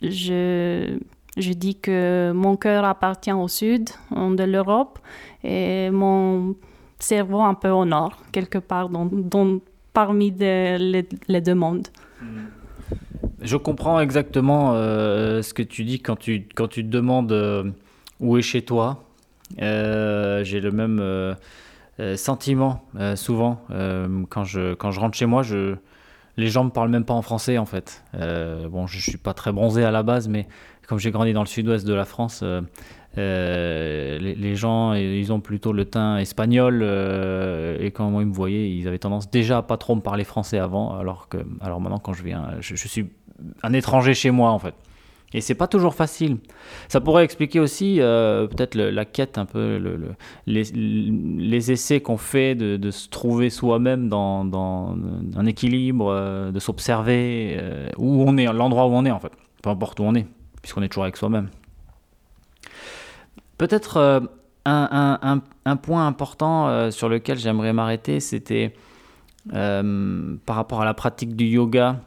[0.01, 0.97] je,
[1.37, 4.99] je dis que mon cœur appartient au sud de l'Europe
[5.43, 6.55] et mon
[6.99, 9.09] cerveau un peu au nord, quelque part dans,
[9.93, 11.87] parmi les, deux mondes.
[13.41, 17.63] Je comprends exactement euh, ce que tu dis quand tu, quand tu te demandes euh,
[18.19, 19.03] où est chez toi.
[19.61, 21.35] Euh, j'ai le même
[22.15, 22.83] sentiment
[23.15, 23.61] souvent.
[24.29, 25.75] quand, je, quand je rentre chez moi, je,
[26.35, 28.03] les gens ne me parlent même pas en français en fait.
[28.13, 30.47] bon, je ne suis pas très bronzé à la base, mais
[30.87, 32.43] comme j'ai grandi dans le sud-ouest de la France,
[33.17, 38.33] euh, les, gens, ils ont plutôt le teint espagnol euh, et quand moi ils me
[38.33, 41.81] voyaient, ils avaient tendance déjà à pas trop me parler français avant, alors que, alors
[41.81, 43.07] maintenant quand je viens, je, suis
[43.63, 44.75] un étranger chez moi en fait.
[45.33, 46.37] Et c'est pas toujours facile.
[46.87, 50.15] Ça pourrait expliquer aussi euh, peut-être la quête un peu, le,
[50.45, 54.95] les, essais qu'on fait de, de, se trouver soi-même dans, dans,
[55.35, 57.59] un équilibre, de s'observer
[57.97, 60.27] où on est, l'endroit où on est en fait, peu importe où on est,
[60.67, 61.47] puisqu'on est toujours avec soi-même.
[63.57, 64.19] Peut-être euh,
[64.65, 68.73] un, point important euh, sur lequel j'aimerais m'arrêter, c'était
[69.53, 72.01] euh, par rapport à la pratique du yoga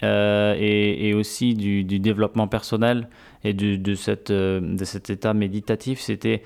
[0.00, 3.10] et, aussi du, développement personnel
[3.44, 6.42] et de, cet état méditatif, c'était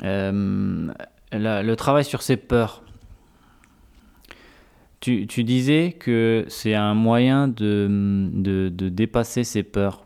[0.00, 2.84] le travail sur ses peurs.
[5.00, 10.04] tu, disais que c'est un moyen de dépasser ses peurs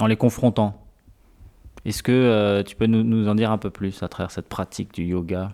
[0.00, 0.80] en les confrontant.
[1.84, 4.92] Est-ce que euh, tu peux nous, en dire un peu plus à travers cette pratique
[4.94, 5.52] du yoga?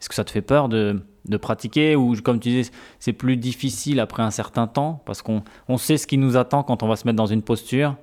[0.00, 3.36] Est-ce que ça te fait peur de, de pratiquer ou comme tu disais, c'est plus
[3.36, 5.02] difficile après un certain temps?
[5.06, 7.42] Parce qu'on on sait ce qui nous attend quand on va se mettre dans une
[7.42, 7.96] posture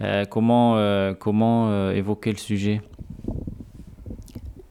[0.00, 2.80] Euh, Comment, euh, comment évoquer le sujet?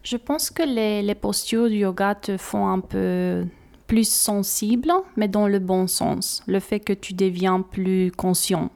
[0.04, 3.46] Je pense que les, les postures du yoga te font un peu
[3.88, 6.44] plus sensible, mais dans le bon sens.
[6.48, 8.70] Le fait que tu deviens plus conscient.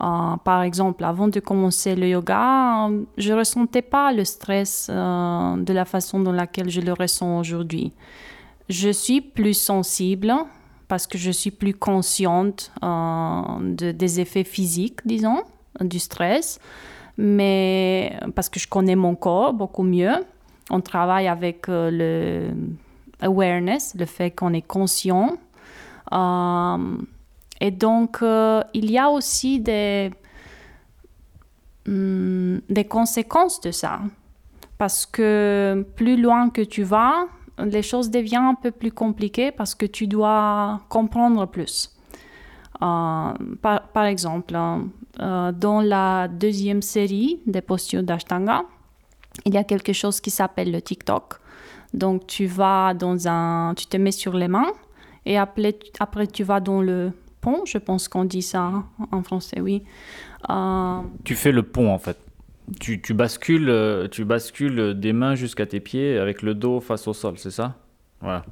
[0.00, 4.88] Euh, par exemple, avant de commencer le yoga, euh, je ne ressentais pas le stress
[4.90, 7.92] euh, de la façon dans laquelle je le ressens aujourd'hui.
[8.68, 10.32] Je suis plus sensible
[10.88, 15.42] parce que je suis plus consciente de- des effets physiques, disons,
[15.80, 16.58] du stress,
[17.18, 20.14] mais parce que je connais mon corps beaucoup mieux.
[20.70, 22.48] On travaille avec le
[23.20, 25.36] awareness, le fait qu'on est conscient.
[27.62, 30.10] Et donc, euh, il y a aussi des,
[31.86, 34.00] hum, des conséquences de ça.
[34.78, 37.26] Parce que plus loin que tu vas,
[37.58, 41.96] les choses deviennent un peu plus compliquées parce que tu dois comprendre plus.
[42.82, 44.58] Euh, par, exemple,
[45.20, 48.64] euh, dans la deuxième série des postures d'Ashtanga,
[49.44, 51.34] il y a quelque chose qui s'appelle le TikTok.
[51.94, 54.72] Donc, tu vas dans un, tu te mets sur les mains
[55.24, 57.12] et après tu vas dans le
[57.42, 57.64] pont.
[57.66, 59.82] Je pense qu'on dit ça hein, en français, oui.
[60.48, 62.16] Euh, Tu fais le pont en fait.
[62.80, 67.06] Tu, tu bascules, euh, tu bascules des mains jusqu'à tes pieds avec le dos face
[67.08, 67.74] au sol, c'est ça?
[68.20, 68.44] Voilà.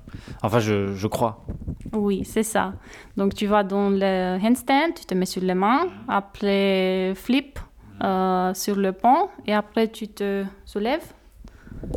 [0.43, 1.47] Enfin, je, je crois.
[1.93, 2.75] Oui, c'est ça.
[3.17, 7.59] Donc tu vas dans le handstand, tu te mets sur les mains, après flip
[8.03, 11.07] euh, sur le pont et après tu te soulèves.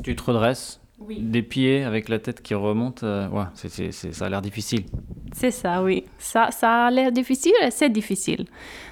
[0.04, 1.20] Tu te redresses, Oui.
[1.20, 3.04] des pieds avec la tête qui remonte.
[3.04, 4.86] euh, ouais, ça a l'air difficile.
[5.34, 6.04] C'est ça, oui.
[6.20, 8.45] Ça, ça a l'air difficile et c'est difficile.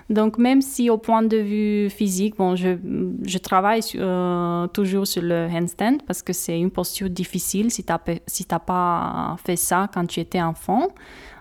[0.10, 2.76] Donc même si au point de vue physique, bon, je,
[3.26, 7.84] je travaille sur- euh, toujours sur le handstand parce que c'est une posture difficile si
[7.84, 10.88] tu n'as si pas fait ça quand tu étais enfant.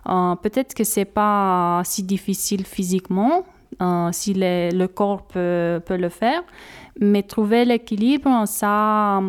[0.08, 3.44] Euh, Peut-être que c'est pas si difficile physiquement,
[3.82, 6.42] euh, si les- le corps peut, peut le faire,
[7.00, 9.20] mais trouver l'équilibre, ça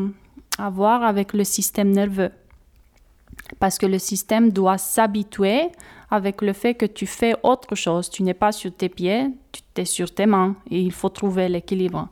[0.57, 2.31] à voir avec le système nerveux
[3.59, 5.69] parce que le système doit s'habituer
[6.09, 8.09] avec le fait que tu fais autre chose.
[8.09, 11.47] Tu n'es pas sur tes pieds, tu es sur tes mains et il faut trouver
[11.49, 12.09] l'équilibre.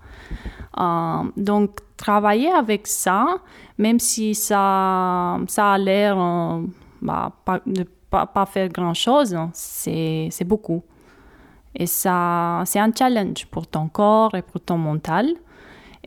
[0.80, 3.26] Euh, donc, travailler avec ça,
[3.78, 6.62] même si ça, ça a l'air euh,
[7.02, 10.82] bah, pas, de pas, pas faire grand-chose, c'est beaucoup.
[11.76, 15.28] Et ça, c'est un challenge pour ton corps et pour ton mental.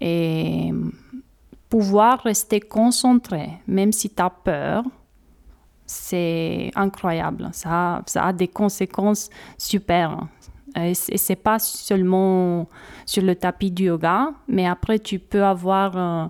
[0.01, 0.73] Et
[1.73, 4.85] pouvoir rester concentré, même si tu as peur,
[5.87, 7.49] c'est incroyable.
[7.53, 10.27] Ça, ça a des conséquences super.
[10.77, 12.69] Et c'est pas seulement
[13.07, 16.27] sur le tapis du yoga, mais après tu peux avoir euh,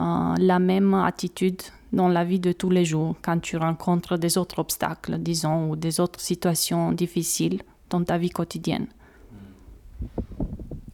[0.00, 4.36] euh, la même attitude dans la vie de tous les jours quand tu rencontres des
[4.36, 8.88] autres obstacles, disons, ou des autres situations difficiles dans ta vie quotidienne.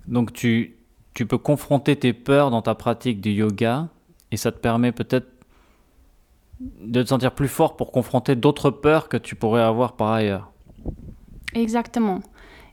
[0.07, 0.76] Donc tu,
[1.20, 3.88] tu peux confronter tes peurs dans ta pratique du yoga
[4.30, 5.28] et ça te permet peut-être
[6.60, 10.50] de te sentir plus fort pour confronter d'autres peurs que tu pourrais avoir par ailleurs.
[11.52, 12.20] Exactement.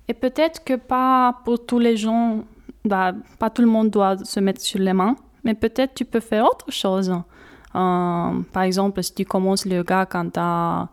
[0.08, 2.46] Et peut-être que pas pour tous les gens,
[2.86, 6.22] bah, pas tout le monde doit se mettre sur les mains, mais peut-être tu peux
[6.22, 7.10] faire autre chose.
[7.10, 10.88] Euh, par exemple, si tu commences le yoga quand tu as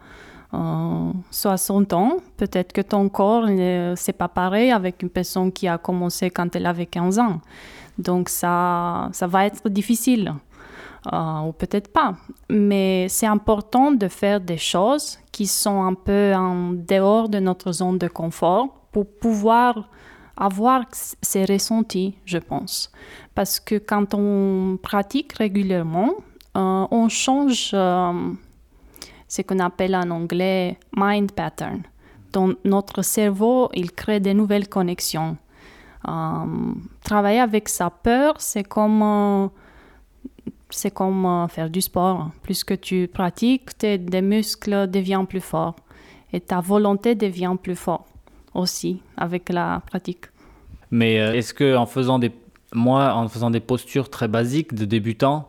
[1.31, 5.79] 60 ans, peut-être que ton corps, euh, c'est pas pareil avec une personne qui a
[5.79, 7.41] commencé quand elle avait 15 ans.
[7.99, 10.35] Donc ça, ça va être difficile.
[11.13, 12.15] Euh, ou peut-être pas.
[12.49, 17.73] Mais c'est important de faire des choses qui sont un peu en dehors de notre
[17.73, 19.91] zone de confort pour pouvoir
[20.37, 20.85] avoir
[21.21, 22.91] ces ressentis, je pense.
[23.35, 26.15] Parce que quand on pratique régulièrement,
[26.57, 28.31] euh, on change euh,
[29.35, 31.83] ce qu'on appelle en anglais mind pattern.
[32.33, 35.37] Donc notre cerveau, il crée des nouvelles connexions.
[36.07, 36.13] Euh,
[37.03, 39.49] travailler avec sa peur, c'est comme euh,
[40.95, 42.31] comme euh, faire du sport.
[42.43, 45.77] Plus que tu pratiques, tes muscles deviennent plus forts
[46.33, 48.07] et ta volonté devient plus forte
[48.55, 50.27] aussi avec la pratique.
[50.93, 52.31] Mais est-ce que en faisant des
[52.73, 55.47] moi en faisant des postures très basiques de débutant,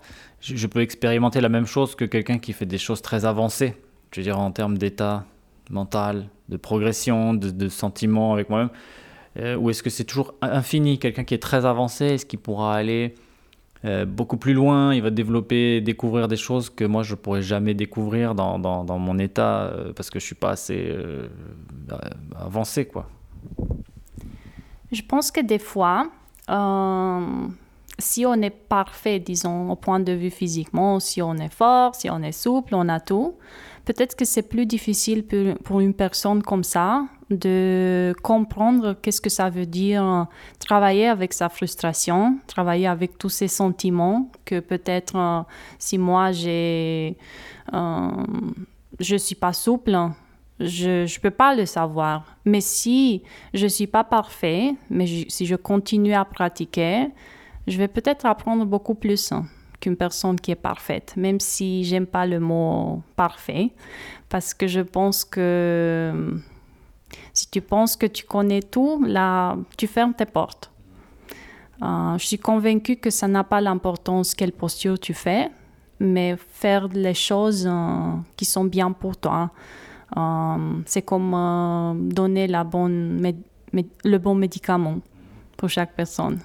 [0.54, 3.76] je, peux expérimenter la même chose que quelqu'un qui fait des choses très avancées,
[4.12, 5.26] je veux dire en termes d'état
[5.70, 8.70] mental, de progression, de, de sentiments avec moi-même.
[9.38, 11.00] Euh, Ou est-ce que c'est toujours infini?
[11.00, 13.16] Quelqu'un qui est très avancé, est-ce qu'il pourra aller
[13.84, 17.74] euh, beaucoup plus loin, il va développer, découvrir des choses que moi je pourrais jamais
[17.74, 20.96] découvrir dans, dans, mon état euh, parce que je suis pas assez
[22.40, 23.10] avancé quoi.
[24.92, 26.10] Je pense que des fois,
[27.98, 32.10] si on est parfait, disons, au point de vue physiquement, si on est fort, si
[32.10, 33.36] on est souple, on a tout,
[33.86, 35.26] peut-être que c'est plus difficile
[35.64, 40.28] pour une personne comme ça de comprendre qu'est-ce que ça veut dire
[40.60, 45.42] travailler avec sa frustration, travailler avec tous ces sentiments que peut-être euh,
[45.80, 47.18] si moi j'ai
[47.74, 48.10] euh,
[49.00, 49.98] je suis pas souple,
[50.60, 52.38] je ne peux pas le savoir.
[52.46, 53.24] Mais si
[53.54, 57.10] je suis pas parfait, mais si je continue à pratiquer,
[57.68, 59.34] je vais peut-être apprendre beaucoup plus
[59.80, 63.72] qu'une personne qui est parfaite, même si j'aime pas le mot parfait,
[64.30, 66.40] parce que je pense que
[67.34, 70.72] si tu penses que tu connais tout, là, tu fermes tes portes.
[71.82, 75.50] Euh, je suis convaincue que ça n'a pas l'importance quelle posture tu fais,
[76.00, 79.52] mais faire les choses euh, qui sont bien pour toi.
[80.16, 85.00] Euh, c'est comme donner le bon médicament
[85.58, 86.40] pour chaque personne.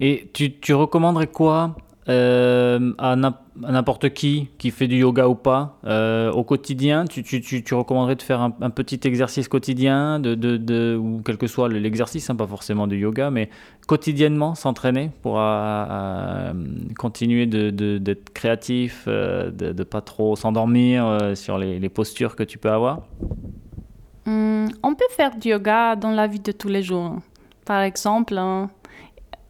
[0.00, 1.76] Et tu, recommanderais quoi
[2.08, 7.04] euh, à n'importe qui qui fait du yoga ou pas euh, au quotidien?
[7.04, 11.68] Tu, recommanderais de faire un, petit exercice quotidien de, de, de, ou quel que soit
[11.68, 13.50] l'exercice hein, pas forcément du yoga mais
[13.86, 16.52] quotidiennement s'entraîner pour euh,
[16.98, 22.70] continuer d'être créatif de ne pas trop s'endormir sur les, les, postures que tu peux
[22.70, 23.02] avoir?
[24.26, 27.16] Hum, on peut faire du yoga dans la vie de tous les jours.
[27.64, 28.70] Par exemple hein,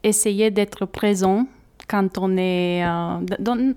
[0.03, 1.47] essayer d'être présent
[1.89, 3.77] quand on est euh, dans,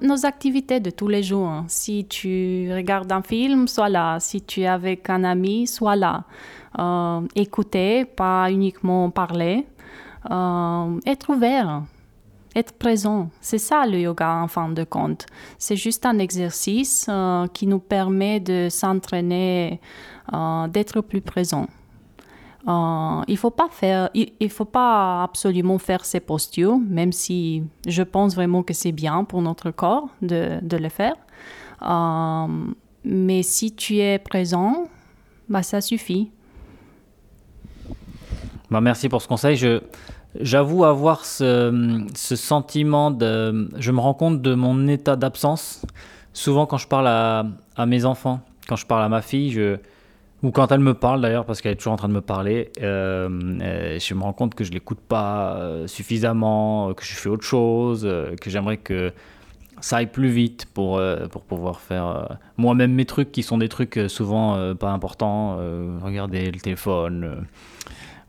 [0.00, 1.48] nos, activités de tous les jours.
[1.48, 1.64] Hein.
[1.68, 4.18] Si tu regardes un film, sois là.
[4.20, 6.24] Si tu es avec un ami, sois là.
[6.78, 9.66] Euh, écouter, pas uniquement parler.
[10.30, 11.82] Euh, être ouvert,
[12.56, 13.28] être présent.
[13.40, 15.26] C'est ça le yoga en fin de compte.
[15.58, 17.10] C'est juste un exercice
[17.52, 19.80] qui nous permet de s'entraîner,
[20.70, 21.66] d'être plus présent.
[22.66, 28.02] Euh, il faut pas faire, il, faut pas absolument faire ces postures, même si je
[28.02, 31.14] pense vraiment que c'est bien pour notre corps de, le faire.
[31.82, 32.46] Euh,
[33.04, 34.88] mais si tu es présent,
[35.48, 36.30] bah ça suffit.
[38.70, 39.56] Bah merci pour ce conseil.
[39.56, 39.82] Je,
[40.40, 45.84] j'avoue avoir ce, ce, sentiment de, je me rends compte de mon état d'absence.
[46.32, 47.44] Souvent quand je parle à,
[47.76, 49.76] à mes enfants, quand je parle à ma fille, je
[50.44, 52.70] ou quand elle me parle d'ailleurs, parce qu'elle est toujours en train de me parler,
[52.82, 53.30] euh,
[53.62, 57.44] euh, je me rends compte que je l'écoute pas euh, suffisamment, que je fais autre
[57.44, 58.06] chose,
[58.40, 59.10] que j'aimerais que
[59.80, 63.98] ça aille plus vite pour, pour pouvoir faire moi-même mes trucs qui sont des trucs
[64.08, 65.58] souvent pas importants,
[66.02, 67.46] regarder le téléphone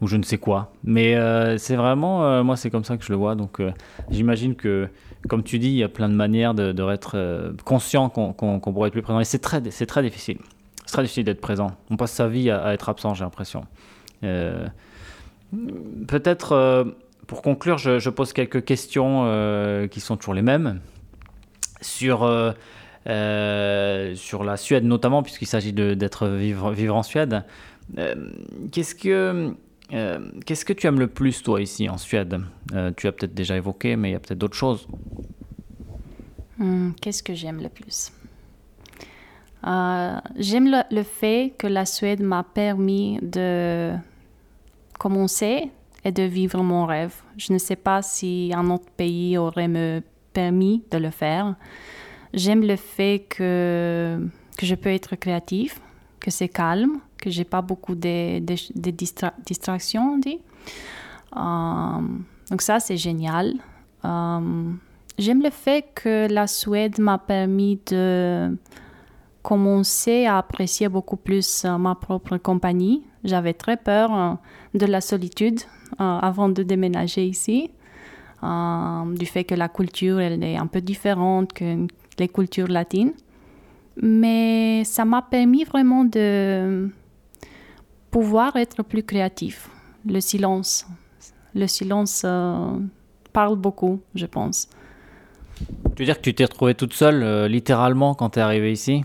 [0.01, 0.73] ou je ne sais quoi.
[0.83, 1.15] Mais
[1.57, 3.61] c'est vraiment, moi c'est comme ça que je le vois, donc
[4.09, 4.89] j'imagine que
[5.27, 8.87] comme tu dis, il y a plein de manières de, de être conscient qu'on pourrait
[8.87, 10.37] être plus présent et c'est très, très difficile.
[10.85, 11.75] C'est très difficile d'être présent.
[11.89, 13.65] On passe sa vie à, être absent, j'ai l'impression.
[14.23, 14.67] Euh,
[16.07, 16.83] peut-être, euh,
[17.27, 20.79] pour conclure, je, pose quelques questions euh, qui sont toujours les mêmes.
[21.81, 22.19] Sur,
[23.05, 27.43] sur la Suède notamment, puisqu'il s'agit d'être vivre, vivre en Suède.
[28.71, 29.53] Qu'est-ce que...
[29.89, 32.41] Qu'est-ce que tu aimes le plus, toi, ici, en Suède?
[32.97, 34.87] Tu as peut-être déjà évoqué, mais il y a peut-être d'autres choses.
[36.57, 38.11] Hmm, qu'est-ce que j'aime le plus?
[39.65, 43.93] Euh, j'aime le, fait que la Suède m'a permis de
[44.99, 45.71] commencer
[46.03, 47.15] et de vivre mon rêve.
[47.37, 50.01] Je ne sais pas si un autre pays aurait me
[50.33, 51.55] permis de le faire.
[52.33, 54.19] J'aime le fait que,
[54.57, 55.81] que je peux être créatif,
[56.19, 60.19] que c'est calme, que j'ai pas beaucoup de, distractions.
[61.35, 62.01] Euh,
[62.51, 63.55] donc ça, c'est génial.
[64.03, 64.71] Euh,
[65.17, 68.55] j'aime le fait que la Suède m'a permis de
[69.45, 73.03] commencé à apprécier beaucoup plus euh, ma propre compagnie.
[73.23, 74.33] J'avais très peur euh,
[74.73, 75.61] de la solitude
[76.01, 77.69] euh, avant de déménager ici,
[78.41, 81.87] du fait que la culture elle est un peu différente que
[82.19, 83.13] les cultures latines.
[84.01, 86.89] Mais ça m'a permis vraiment de
[88.11, 89.69] pouvoir être plus créatif.
[90.05, 90.85] Le silence,
[91.53, 92.25] le silence
[93.33, 94.69] parle beaucoup, je pense.
[95.95, 99.03] Tu veux dire que tu t'es retrouvée toute seule, littéralement, quand tu es arrivée ici?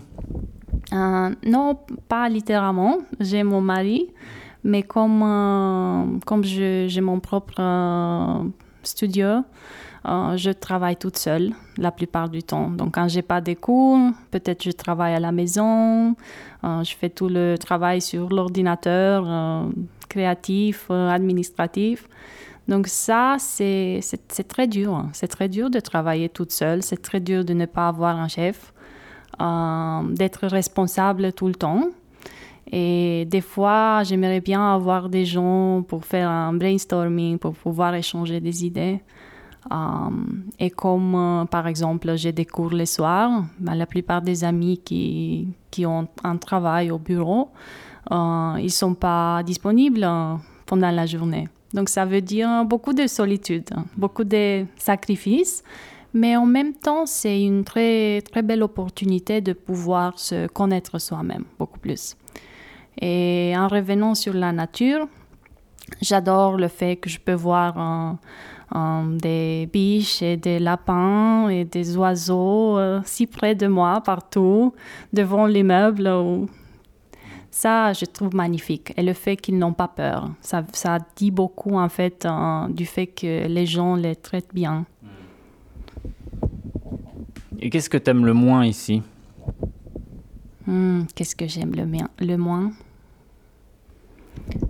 [0.93, 1.77] Euh, non,
[2.07, 2.97] pas littéralement.
[3.19, 4.09] J'ai mon mari,
[4.63, 8.43] mais comme, euh, comme j'ai mon propre euh,
[8.83, 9.43] studio,
[10.03, 12.69] je travaille toute seule la plupart du temps.
[12.69, 13.99] Donc, quand j'ai pas des cours,
[14.31, 16.15] peut-être je travaille à la maison.
[16.63, 19.67] je fais tout le travail sur l'ordinateur,
[20.09, 22.07] créatif, administratif.
[22.67, 24.01] Donc ça, c'est
[24.47, 25.05] très dur.
[25.13, 26.83] C'est très dur de travailler toute seule.
[26.83, 28.73] C'est très dur de ne pas avoir un chef,
[29.41, 31.89] euh, d'être responsable tout le temps.
[32.71, 38.39] Et des fois, j'aimerais bien avoir des gens pour faire un brainstorming, pour pouvoir échanger
[38.39, 39.01] des idées.
[39.71, 39.75] Euh,
[40.57, 44.77] et comme, euh, par exemple, j'ai des cours le soir, ben, la plupart des amis
[44.77, 47.49] qui, qui ont un travail au bureau,
[48.09, 50.07] ils ne sont pas disponibles
[50.65, 51.47] pendant la journée.
[51.73, 55.63] Donc ça veut dire beaucoup de solitude, beaucoup de sacrifices,
[56.13, 61.45] mais en même temps, c'est une très, très belle opportunité de pouvoir se connaître soi-même
[61.57, 62.17] beaucoup plus.
[62.99, 65.07] Et en revenant sur la nature,
[66.01, 68.17] j'adore le fait que je peux voir
[69.21, 74.73] des biches et des lapins et des oiseaux euh, si près de moi, partout,
[75.11, 76.09] devant l'immeuble.
[77.51, 78.93] Ça, je trouve magnifique.
[78.95, 82.25] Et le fait qu'ils n'ont pas peur, ça, ça, dit beaucoup en fait
[82.69, 84.85] du fait que les gens les traitent bien.
[87.59, 89.03] Et qu'est-ce que tu aimes le moins ici?
[90.65, 91.85] Hmm, Qu'est-ce que j'aime le,
[92.25, 92.71] le moins?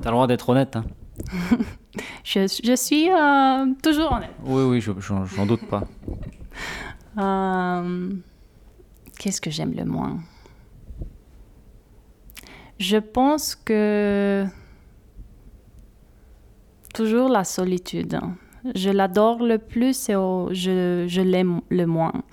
[0.01, 0.75] T'as le droit d'être honnête.
[0.75, 0.85] Hein.
[2.23, 4.33] je, je, suis euh, toujours honnête.
[4.43, 5.83] Oui, oui, j'en doute pas.
[7.17, 8.09] Euh,
[9.19, 10.21] qu'est-ce que j'aime le moins?
[12.81, 14.43] Je pense que
[16.95, 18.19] toujours la solitude.
[18.73, 22.23] Je l'adore le plus et je, je l'aime le moins.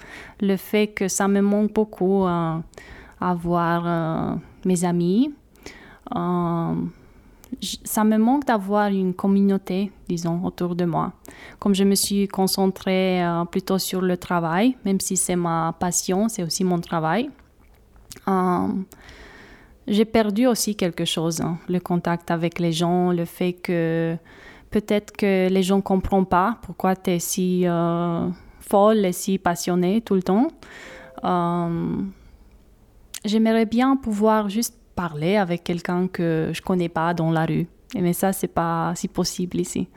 [0.41, 2.63] Le fait que ça me manque beaucoup à,
[3.21, 5.35] à euh, mes amis
[7.85, 11.13] ça me manque d'avoir une communauté, disons, autour de moi.
[11.59, 16.29] Comme je me suis concentrée euh, plutôt sur le travail, même si c'est ma passion,
[16.29, 17.31] c'est aussi mon travail,
[18.29, 18.69] euh,
[19.89, 21.59] j'ai perdu aussi quelque chose, hein.
[21.69, 24.17] le contact avec les gens, le fait que
[24.71, 28.29] peut-être que les gens ne comprennent pas pourquoi tu es si euh,
[28.61, 30.49] folle et si passionnée tout le temps.
[33.25, 37.67] J'aimerais bien pouvoir juste parler avec quelqu'un que je connais pas dans la rue.
[37.95, 39.89] Mais ça, c'est pas si possible ici.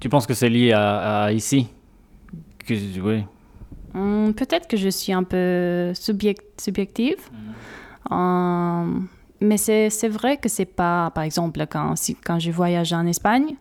[0.00, 1.68] Tu penses que c'est lié à, ici?
[2.66, 3.24] Que, oui.
[3.94, 7.18] Hmm, peut-être que je suis un peu subject, subjective.
[7.30, 7.36] Mm.
[7.36, 7.52] Euh,
[8.10, 13.56] mais c'est vrai que c'est pas, par exemple, quand, si, quand je voyage en Espagne,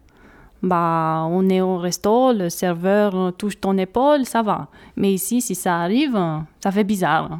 [0.64, 4.68] bah, on est au resto, le serveur touche ton épaule, ça va.
[4.96, 6.18] Mais ici, si ça arrive,
[6.60, 7.40] ça fait bizarre.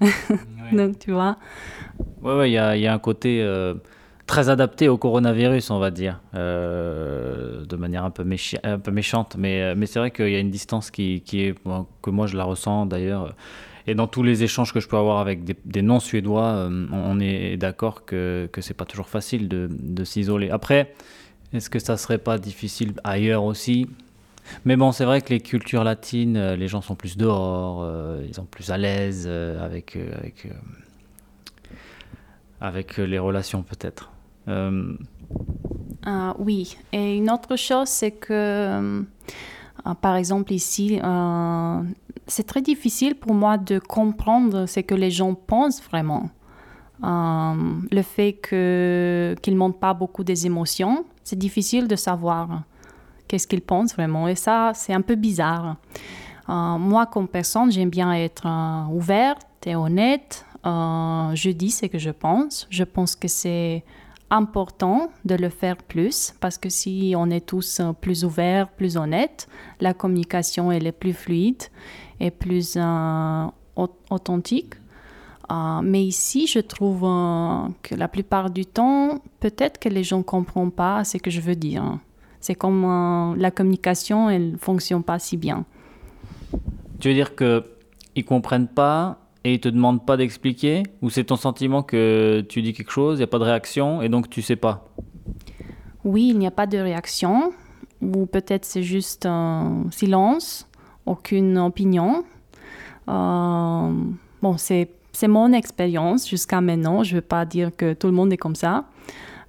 [0.00, 0.06] Mm.
[0.76, 1.36] Donc, tu vois.
[2.22, 3.74] Oui, ouais, il y, a, y, a un côté euh,
[4.26, 8.24] très adapté au coronavirus, on va dire, euh, de manière un peu,
[8.64, 9.36] un peu méchante.
[9.38, 11.54] Mais, euh, mais c'est vrai qu'il y a une distance qui, qui est,
[12.02, 13.34] que moi je la ressens d'ailleurs.
[13.86, 18.04] Et dans tous les échanges que je peux avoir avec des, non-suédois, on est d'accord
[18.04, 20.50] que, que c'est pas toujours facile de, de s'isoler.
[20.50, 20.92] Après,
[21.52, 23.86] est-ce que ça serait pas difficile ailleurs aussi?
[24.64, 27.88] Mais bon, c'est vrai que les cultures latines, les gens sont plus dehors,
[28.26, 30.48] ils sont plus à l'aise avec, avec
[32.60, 34.10] avec les relations peut-être.
[34.48, 34.94] Euh,
[36.04, 39.02] ah, oui, et une autre chose, c'est que, euh,
[39.94, 41.82] par exemple ici, euh,
[42.26, 46.30] c'est très difficile pour moi de comprendre ce que les gens pensent vraiment.
[47.02, 52.62] le fait qu'ils ne montrent pas beaucoup des émotions, c'est difficile de savoir
[53.28, 54.28] qu'est-ce qu'ils pensent vraiment.
[54.28, 55.76] Et ça, c'est un peu bizarre.
[56.48, 58.46] moi, comme personne, j'aime bien être
[58.90, 60.46] ouverte et honnête.
[60.66, 62.66] Euh, je dis ce que je pense.
[62.70, 63.84] Je pense que c'est
[64.30, 69.48] important de le faire plus parce que si on est tous plus ouverts, plus honnêtes,
[69.80, 71.62] la communication elle est plus fluide
[72.20, 73.46] et plus euh,
[74.10, 74.74] authentique.
[75.50, 77.02] Euh, mais ici, je trouve
[77.82, 81.40] que la plupart du temps, peut-être que les gens ne comprennent pas ce que je
[81.40, 81.98] veux dire.
[82.40, 85.64] C'est comme la communication, elle ne fonctionne pas si bien.
[86.98, 87.62] Tu veux dire qu'ils
[88.16, 90.82] ne comprennent pas et ils te demandent pas d'expliquer?
[91.02, 94.02] Ou c'est ton sentiment que tu dis quelque chose, il n'y a pas de réaction
[94.02, 94.88] et donc tu sais pas?
[96.04, 97.52] Oui, il n'y a pas de réaction.
[98.02, 100.68] Ou peut-être c'est juste un silence,
[101.06, 102.24] aucune opinion.
[103.08, 103.92] Euh,
[104.42, 104.88] bon, c'est,
[105.26, 107.02] mon expérience jusqu'à maintenant.
[107.02, 108.84] Je ne veux pas dire que tout le monde est comme ça.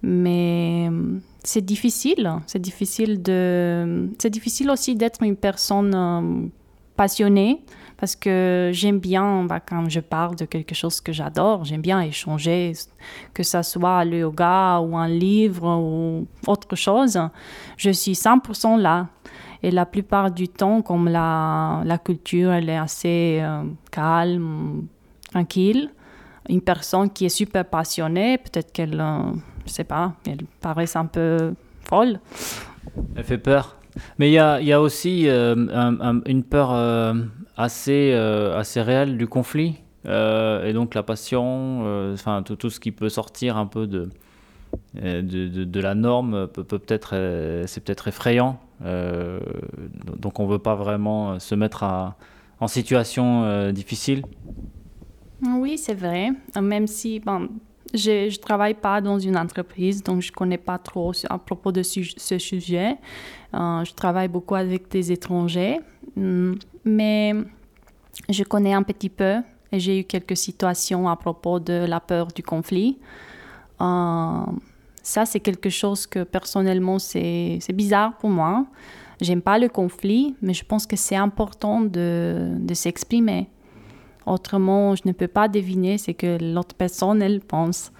[0.02, 0.90] Mais
[1.44, 2.32] c'est difficile.
[2.46, 4.10] C'est difficile, de...
[4.20, 6.48] c'est difficile aussi d'être une personne euh,
[6.96, 7.64] passionnée
[7.98, 12.02] parce que j'aime bien, bah, quand je parle de quelque chose que j'adore, j'aime bien
[12.02, 12.74] échanger,
[13.34, 17.20] que ce soit le yoga ou un livre ou autre chose.
[17.76, 19.08] Je suis 100% là.
[19.64, 24.86] Et la plupart du temps, comme la, la culture elle est assez euh, calme,
[25.32, 25.90] tranquille,
[26.48, 29.32] une personne qui est super passionnée, peut-être qu'elle, euh,
[29.66, 31.54] je sais pas, elle paraît un peu
[31.90, 32.20] folle.
[33.16, 33.78] Elle fait peur.
[34.20, 35.56] Mais il y a, y a, aussi euh,
[36.26, 37.14] une peur euh,
[37.58, 39.76] assez, euh, assez du conflit.
[40.06, 44.10] et donc la passion, enfin tout, tout, ce qui peut sortir un peu de,
[44.94, 47.12] de, de, la norme peut, peut être
[47.66, 48.60] c'est peut-être effrayant.
[48.80, 52.16] donc on ne veut pas vraiment se mettre à,
[52.60, 54.24] en situation difficile.
[55.42, 56.32] Oui, c'est vrai.
[56.60, 57.50] Même si bon,
[57.94, 61.72] je ne travaille pas dans une entreprise, donc je ne connais pas trop à propos
[61.72, 62.98] de ce sujet.
[63.54, 65.80] Euh, je travaille beaucoup avec des étrangers,
[66.16, 66.54] mm,
[66.88, 67.34] mais
[68.30, 72.28] je connais un petit peu et j'ai eu quelques situations à propos de la peur
[72.28, 72.98] du conflit.
[73.82, 74.42] Euh,
[75.04, 78.66] ça, c'est quelque chose que personnellement, c'est bizarre pour moi.
[79.22, 83.50] J'aime pas le conflit, mais je pense que c'est important de, de s'exprimer.
[84.26, 87.92] Autrement, je ne peux pas deviner ce que l'autre personne, elle pense.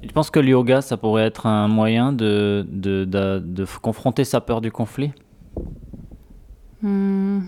[0.00, 4.40] Tu penses que le yoga, ça pourrait être un moyen de, de, de, confronter sa
[4.40, 5.12] peur du conflit?
[6.82, 7.42] Hmm,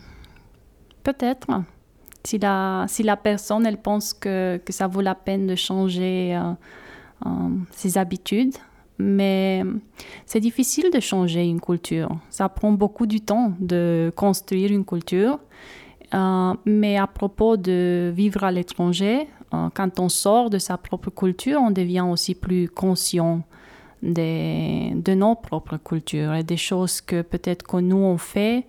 [1.04, 1.46] Peut-être.
[2.24, 6.34] Si la, si la personne, elle pense que, que ça vaut la peine de changer
[6.34, 6.52] euh,
[7.26, 7.30] euh,
[7.70, 8.54] ses habitudes,
[8.98, 9.62] mais
[10.24, 12.08] c'est difficile de changer une culture.
[12.30, 15.38] Ça prend beaucoup de temps de construire une culture.
[16.14, 19.28] Euh, mais à propos de vivre à l'étranger,
[19.74, 23.42] quand on sort de sa propre culture, on devient aussi plus conscient
[24.02, 28.66] des, de nos propres cultures et des choses que peut-être que nous on fait,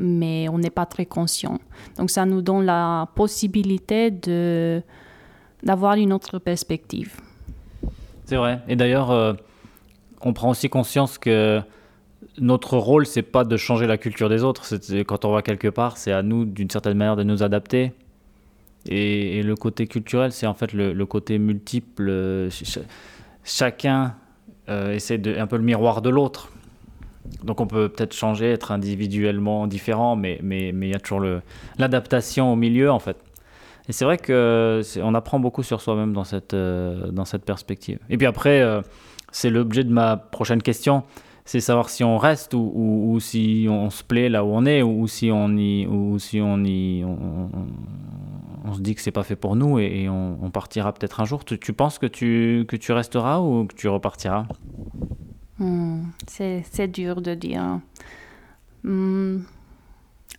[0.00, 1.60] mais on n'est pas très conscient.
[1.96, 4.82] Donc ça nous donne la possibilité de,
[5.62, 7.20] d'avoir une autre perspective.
[8.24, 8.60] C'est vrai.
[8.68, 9.36] Et d'ailleurs,
[10.22, 11.60] on prend aussi conscience que
[12.38, 14.64] notre rôle, c'est pas de changer la culture des autres.
[15.06, 17.92] Quand on va quelque part, c'est à nous, d'une certaine manière, de nous adapter.
[18.86, 22.48] Et, le côté culturel, c'est en fait le, côté multiple.
[23.44, 24.14] chacun
[24.68, 26.50] euh, essaie de, un peu le miroir de l'autre.
[27.44, 31.24] Donc on peut peut-être changer, être individuellement différent, mais mais mais il y a toujours
[31.78, 33.16] l'adaptation au milieu en fait.
[33.88, 37.98] Et c'est vrai que on apprend beaucoup sur soi-même dans cette euh, dans cette perspective.
[38.08, 38.82] Et puis après, euh,
[39.32, 41.02] c'est l'objet de ma prochaine question
[41.50, 44.82] c'est savoir si on reste ou, ou, si on se plaît là où on est
[44.82, 49.34] ou, si on y ou si on y on, se dit que c'est pas fait
[49.34, 51.44] pour nous et, on, partira peut-être un jour.
[51.44, 54.46] Tu, tu, penses que tu que tu resteras ou que tu repartiras?
[55.60, 57.80] Hmm, C'est dur de dire.
[58.82, 59.40] Hmm,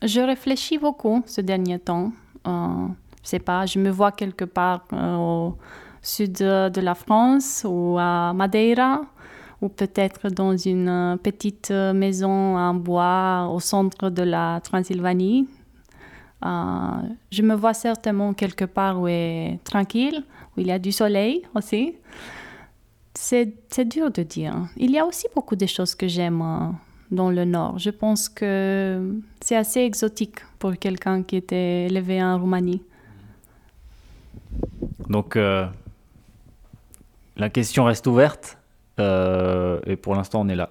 [0.01, 2.11] je réfléchis beaucoup ce dernier temps.
[2.47, 2.87] Euh,
[3.23, 5.57] je sais pas, je me vois quelque part euh, au
[6.01, 9.01] sud de la France ou à Madeira
[9.61, 15.47] ou peut-être dans une euh, petite euh, maison en bois au centre de la Transylvanie.
[16.43, 20.23] Je me vois certainement quelque part où est tranquille,
[20.57, 21.93] où il y a du soleil aussi.
[23.23, 24.55] C'est dur de dire.
[24.77, 26.43] Il y a aussi beaucoup de choses que j'aime
[27.11, 27.77] dans le Nord.
[27.77, 32.81] Je pense que c'est assez exotique pour quelqu'un qui était élevé en Roumanie.
[35.07, 35.37] Donc,
[37.41, 38.57] la question reste ouverte.
[38.99, 40.69] Euh, et pour l'instant, on est là.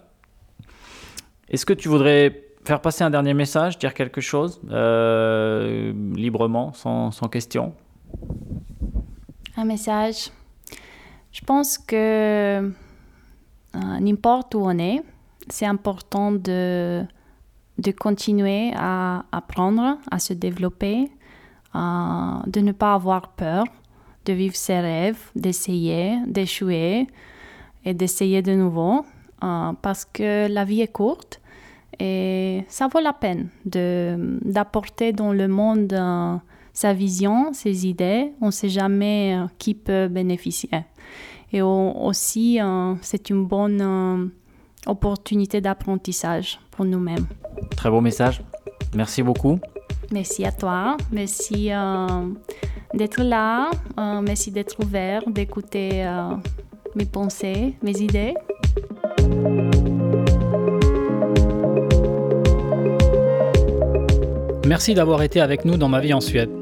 [1.48, 7.10] Est-ce que tu voudrais faire passer un dernier message, dire quelque chose euh, librement, sans,
[7.10, 7.74] sans, question?
[9.56, 10.30] Un message.
[11.32, 12.70] Je pense que euh,
[13.74, 15.02] n'importe où on est,
[15.48, 17.04] c'est important de,
[17.78, 21.10] de continuer à apprendre, à se développer,
[21.74, 23.64] de ne pas avoir peur,
[24.24, 27.06] de vivre ses rêves, d'essayer, d'échouer,
[27.84, 29.04] et d'essayer de nouveau
[29.42, 31.40] euh, parce que la vie est courte
[31.98, 36.36] et ça vaut la peine d'apporter dans le monde euh,
[36.72, 38.32] sa vision, ses idées.
[38.40, 40.70] On ne sait jamais euh, qui peut bénéficier.
[41.52, 42.60] Et aussi,
[43.02, 44.30] c'est une bonne
[44.86, 47.26] opportunité d'apprentissage pour nous-mêmes.
[47.76, 48.40] Très beau message.
[48.94, 49.58] Merci beaucoup.
[50.12, 50.96] Merci à toi.
[51.10, 51.70] Merci
[52.94, 53.68] d'être là.
[54.22, 56.08] merci d'être ouvert, d'écouter
[56.94, 58.34] mes pensées, mes idées.
[64.66, 66.59] Merci d'avoir été avec nous dans Ma vie en Suède.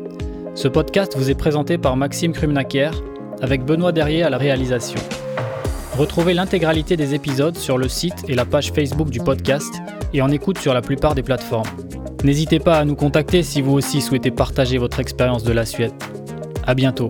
[0.58, 2.90] Ce podcast vous est présenté par Maxime Krumnacher
[3.40, 4.98] avec Benoît Derrier à la réalisation.
[5.96, 9.72] Retrouvez l'intégralité des épisodes sur le site et la page Facebook du podcast
[10.12, 11.68] et en écoute sur la plupart des plateformes.
[12.24, 15.92] N'hésitez pas à nous contacter si vous aussi souhaitez partager votre expérience de la Suède.
[16.66, 17.06] À bientôt.